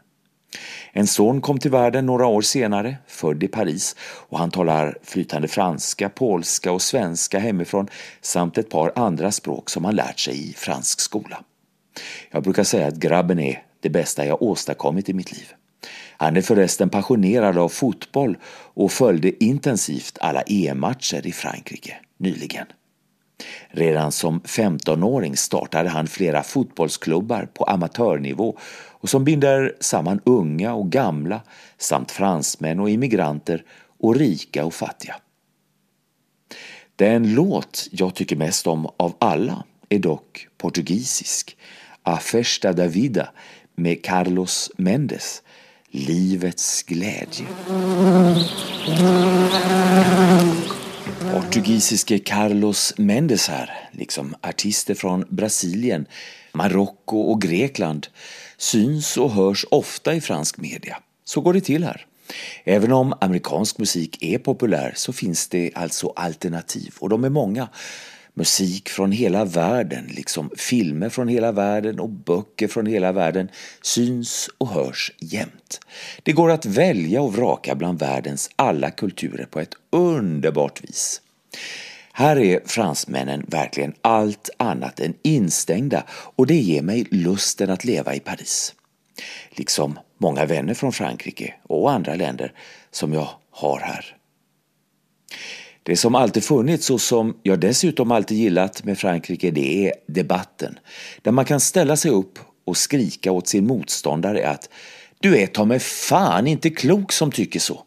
En 0.91 1.07
son 1.07 1.41
kom 1.41 1.59
till 1.59 1.71
världen 1.71 2.05
några 2.05 2.25
år 2.25 2.41
senare, 2.41 2.97
född 3.07 3.43
i 3.43 3.47
Paris 3.47 3.95
och 4.01 4.39
han 4.39 4.51
talar 4.51 4.97
flytande 5.03 5.47
franska, 5.47 6.09
polska 6.09 6.71
och 6.71 6.81
svenska 6.81 7.39
hemifrån 7.39 7.87
samt 8.21 8.57
ett 8.57 8.69
par 8.69 8.91
andra 8.95 9.31
språk 9.31 9.69
som 9.69 9.85
han 9.85 9.95
lärt 9.95 10.19
sig 10.19 10.49
i 10.49 10.53
fransk 10.53 11.01
skola. 11.01 11.43
Jag 12.31 12.43
brukar 12.43 12.63
säga 12.63 12.87
att 12.87 12.95
grabben 12.95 13.39
är 13.39 13.63
det 13.79 13.89
bästa 13.89 14.25
jag 14.25 14.41
åstadkommit 14.41 15.09
i 15.09 15.13
mitt 15.13 15.31
liv. 15.31 15.53
Han 16.17 16.37
är 16.37 16.41
förresten 16.41 16.89
passionerad 16.89 17.57
av 17.57 17.69
fotboll 17.69 18.37
och 18.73 18.91
följde 18.91 19.43
intensivt 19.43 20.17
alla 20.21 20.41
EM-matcher 20.41 21.27
i 21.27 21.31
Frankrike 21.31 21.97
nyligen. 22.17 22.65
Redan 23.69 24.11
som 24.11 24.41
15-åring 24.41 25.37
startade 25.37 25.89
han 25.89 26.07
flera 26.07 26.43
fotbollsklubbar 26.43 27.49
på 27.53 27.63
amatörnivå 27.63 28.57
och 28.99 29.09
som 29.09 29.23
binder 29.23 29.75
samman 29.79 30.21
unga 30.25 30.73
och 30.73 30.91
gamla 30.91 31.41
samt 31.77 32.11
fransmän 32.11 32.79
och 32.79 32.89
immigranter 32.89 33.63
och 33.99 34.15
rika 34.15 34.65
och 34.65 34.73
fattiga. 34.73 35.15
Den 36.95 37.33
låt 37.33 37.87
jag 37.91 38.15
tycker 38.15 38.35
mest 38.35 38.67
om 38.67 38.89
av 38.97 39.15
alla 39.19 39.63
är 39.89 39.99
dock 39.99 40.47
portugisisk 40.57 41.57
A 42.07 42.19
Festa 42.19 42.73
da 42.73 42.87
Vida 42.87 43.29
med 43.75 44.03
Carlos 44.03 44.71
Mendes, 44.77 45.41
Livets 45.91 46.83
glädje. 46.83 47.45
Portugisiske 51.33 52.19
Carlos 52.19 52.93
Mendes 52.97 53.47
här, 53.47 53.89
liksom 53.91 54.35
artister 54.41 54.95
från 54.95 55.25
Brasilien, 55.29 56.05
Marocko 56.53 57.17
och 57.17 57.41
Grekland, 57.41 58.07
syns 58.57 59.17
och 59.17 59.31
hörs 59.31 59.65
ofta 59.71 60.13
i 60.13 60.21
fransk 60.21 60.57
media. 60.57 60.97
Så 61.25 61.41
går 61.41 61.53
det 61.53 61.61
till 61.61 61.83
här. 61.83 62.05
Även 62.63 62.91
om 62.91 63.13
amerikansk 63.21 63.77
musik 63.77 64.23
är 64.23 64.37
populär 64.37 64.93
så 64.95 65.13
finns 65.13 65.47
det 65.47 65.71
alltså 65.75 66.13
alternativ 66.15 66.93
och 66.99 67.09
de 67.09 67.23
är 67.23 67.29
många 67.29 67.67
musik 68.37 68.89
från 68.89 69.11
hela 69.11 69.45
världen, 69.45 70.05
liksom 70.15 70.49
filmer 70.57 71.09
från 71.09 71.27
hela 71.27 71.51
världen 71.51 71.99
och 71.99 72.09
böcker 72.09 72.67
från 72.67 72.85
hela 72.85 73.11
världen 73.11 73.49
syns 73.81 74.49
och 74.57 74.67
hörs 74.67 75.11
jämt. 75.19 75.79
Det 76.23 76.31
går 76.31 76.51
att 76.51 76.65
välja 76.65 77.21
och 77.21 77.33
vraka 77.33 77.75
bland 77.75 77.99
världens 77.99 78.49
alla 78.55 78.91
kulturer 78.91 79.45
på 79.45 79.59
ett 79.59 79.73
underbart 79.89 80.83
vis. 80.83 81.21
Här 82.11 82.37
är 82.37 82.61
fransmännen 82.65 83.45
verkligen 83.47 83.93
allt 84.01 84.49
annat 84.57 84.99
än 84.99 85.13
instängda 85.23 86.03
och 86.09 86.47
det 86.47 86.55
ger 86.55 86.81
mig 86.81 87.07
lusten 87.11 87.69
att 87.69 87.85
leva 87.85 88.15
i 88.15 88.19
Paris. 88.19 88.73
Liksom 89.49 89.99
många 90.17 90.45
vänner 90.45 90.73
från 90.73 90.93
Frankrike 90.93 91.53
och 91.63 91.91
andra 91.91 92.15
länder 92.15 92.53
som 92.91 93.13
jag 93.13 93.29
har 93.51 93.79
här. 93.79 94.17
Det 95.87 95.97
som 95.97 96.15
alltid 96.15 96.43
funnits 96.43 96.89
och 96.89 97.01
som 97.01 97.37
jag 97.43 97.59
dessutom 97.59 98.11
alltid 98.11 98.37
gillat 98.37 98.83
med 98.83 98.97
Frankrike 98.97 99.51
det 99.51 99.87
är 99.87 99.93
debatten. 100.07 100.79
Där 101.21 101.31
man 101.31 101.45
kan 101.45 101.59
ställa 101.59 101.97
sig 101.97 102.11
upp 102.11 102.39
och 102.65 102.77
skrika 102.77 103.31
åt 103.31 103.47
sin 103.47 103.67
motståndare 103.67 104.49
att 104.49 104.69
du 105.19 105.37
är 105.37 105.47
ta 105.47 105.65
mig 105.65 105.79
fan 105.79 106.47
inte 106.47 106.69
klok 106.69 107.11
som 107.11 107.31
tycker 107.31 107.59
så. 107.59 107.83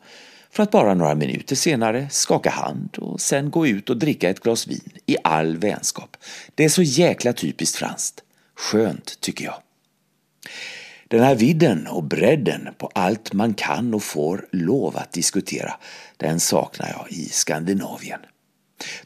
För 0.50 0.62
att 0.62 0.70
bara 0.70 0.94
några 0.94 1.14
minuter 1.14 1.56
senare 1.56 2.08
skaka 2.10 2.50
hand 2.50 2.96
och 2.98 3.20
sen 3.20 3.50
gå 3.50 3.66
ut 3.66 3.90
och 3.90 3.96
dricka 3.96 4.30
ett 4.30 4.40
glas 4.40 4.66
vin 4.66 4.90
i 5.06 5.16
all 5.24 5.56
vänskap. 5.56 6.16
Det 6.54 6.64
är 6.64 6.68
så 6.68 6.82
jäkla 6.82 7.32
typiskt 7.32 7.76
franskt. 7.76 8.22
Skönt 8.54 9.20
tycker 9.20 9.44
jag. 9.44 9.54
Den 11.08 11.22
här 11.22 11.34
vidden 11.34 11.86
och 11.86 12.04
bredden 12.04 12.68
på 12.78 12.90
allt 12.94 13.32
man 13.32 13.54
kan 13.54 13.94
och 13.94 14.02
får 14.02 14.46
lov 14.52 14.96
att 14.96 15.12
diskutera, 15.12 15.74
den 16.20 16.40
saknar 16.40 16.88
jag 16.88 17.12
i 17.12 17.28
Skandinavien. 17.28 18.20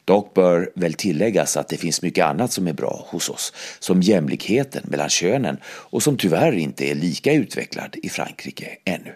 Dock 0.05 0.33
bör 0.33 0.71
väl 0.75 0.93
tilläggas 0.93 1.57
att 1.57 1.67
det 1.67 1.77
finns 1.77 2.01
mycket 2.01 2.25
annat 2.25 2.51
som 2.51 2.67
är 2.67 2.73
bra 2.73 3.05
hos 3.07 3.29
oss, 3.29 3.53
som 3.79 4.01
jämlikheten 4.01 4.83
mellan 4.85 5.09
könen 5.09 5.57
och 5.65 6.03
som 6.03 6.17
tyvärr 6.17 6.51
inte 6.51 6.85
är 6.91 6.95
lika 6.95 7.33
utvecklad 7.33 7.95
i 8.03 8.09
Frankrike 8.09 8.77
ännu. 8.85 9.15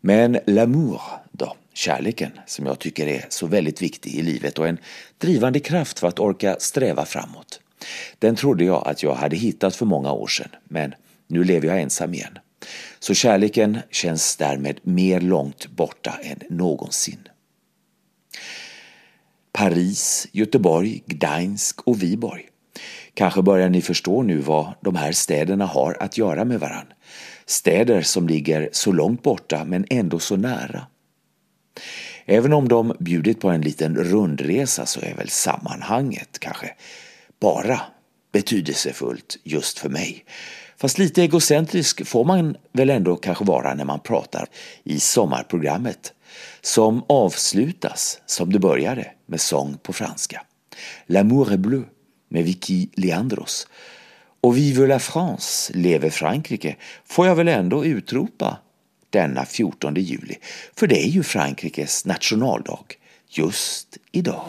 Men 0.00 0.36
l'amour 0.36 1.00
då, 1.32 1.56
kärleken, 1.74 2.32
som 2.46 2.66
jag 2.66 2.78
tycker 2.78 3.06
är 3.06 3.26
så 3.28 3.46
väldigt 3.46 3.82
viktig 3.82 4.14
i 4.14 4.22
livet 4.22 4.58
och 4.58 4.68
en 4.68 4.78
drivande 5.18 5.60
kraft 5.60 5.98
för 5.98 6.08
att 6.08 6.18
orka 6.18 6.56
sträva 6.60 7.04
framåt. 7.04 7.60
Den 8.18 8.36
trodde 8.36 8.64
jag 8.64 8.88
att 8.88 9.02
jag 9.02 9.14
hade 9.14 9.36
hittat 9.36 9.76
för 9.76 9.86
många 9.86 10.12
år 10.12 10.26
sedan, 10.26 10.48
men 10.64 10.94
nu 11.26 11.44
lever 11.44 11.68
jag 11.68 11.80
ensam 11.80 12.14
igen. 12.14 12.38
Så 12.98 13.14
kärleken 13.14 13.78
känns 13.90 14.36
därmed 14.36 14.80
mer 14.82 15.20
långt 15.20 15.66
borta 15.66 16.18
än 16.22 16.38
någonsin. 16.50 17.28
Paris, 19.52 20.28
Göteborg, 20.32 21.02
Gdansk 21.06 21.80
och 21.80 22.02
Viborg. 22.02 22.48
Kanske 23.14 23.42
börjar 23.42 23.68
ni 23.68 23.82
förstå 23.82 24.22
nu 24.22 24.38
vad 24.38 24.74
de 24.80 24.96
här 24.96 25.12
städerna 25.12 25.66
har 25.66 25.96
att 26.00 26.18
göra 26.18 26.44
med 26.44 26.60
varann. 26.60 26.92
Städer 27.46 28.02
som 28.02 28.28
ligger 28.28 28.68
så 28.72 28.92
långt 28.92 29.22
borta 29.22 29.64
men 29.64 29.86
ändå 29.90 30.18
så 30.18 30.36
nära. 30.36 30.86
Även 32.26 32.52
om 32.52 32.68
de 32.68 32.96
bjudit 32.98 33.40
på 33.40 33.48
en 33.48 33.60
liten 33.60 33.96
rundresa 33.96 34.86
så 34.86 35.00
är 35.00 35.14
väl 35.14 35.28
sammanhanget 35.28 36.38
kanske 36.38 36.74
bara 37.40 37.80
betydelsefullt 38.32 39.38
just 39.42 39.78
för 39.78 39.88
mig. 39.88 40.24
Fast 40.82 40.98
lite 40.98 41.22
egocentrisk 41.22 42.06
får 42.06 42.24
man 42.24 42.56
väl 42.72 42.90
ändå 42.90 43.16
kanske 43.16 43.44
vara 43.44 43.74
när 43.74 43.84
man 43.84 44.00
pratar 44.00 44.46
i 44.84 45.00
sommarprogrammet 45.00 46.12
som 46.60 47.04
avslutas 47.06 48.20
som 48.26 48.52
det 48.52 48.58
började 48.58 49.06
med 49.26 49.40
sång 49.40 49.78
på 49.82 49.92
franska. 49.92 50.42
L'amour 51.06 51.52
est 51.52 51.58
bleu 51.58 51.84
med 52.28 52.44
Vicky 52.44 52.88
Leandros. 52.94 53.66
Och 54.40 54.56
Vive 54.56 54.86
la 54.86 54.98
France, 54.98 55.72
leve 55.74 56.10
Frankrike, 56.10 56.76
får 57.04 57.26
jag 57.26 57.34
väl 57.34 57.48
ändå 57.48 57.84
utropa 57.84 58.58
denna 59.10 59.44
14 59.44 59.94
juli. 59.94 60.36
För 60.76 60.86
det 60.86 61.04
är 61.04 61.08
ju 61.08 61.22
Frankrikes 61.22 62.04
nationaldag 62.04 62.84
just 63.28 63.98
idag. 64.12 64.44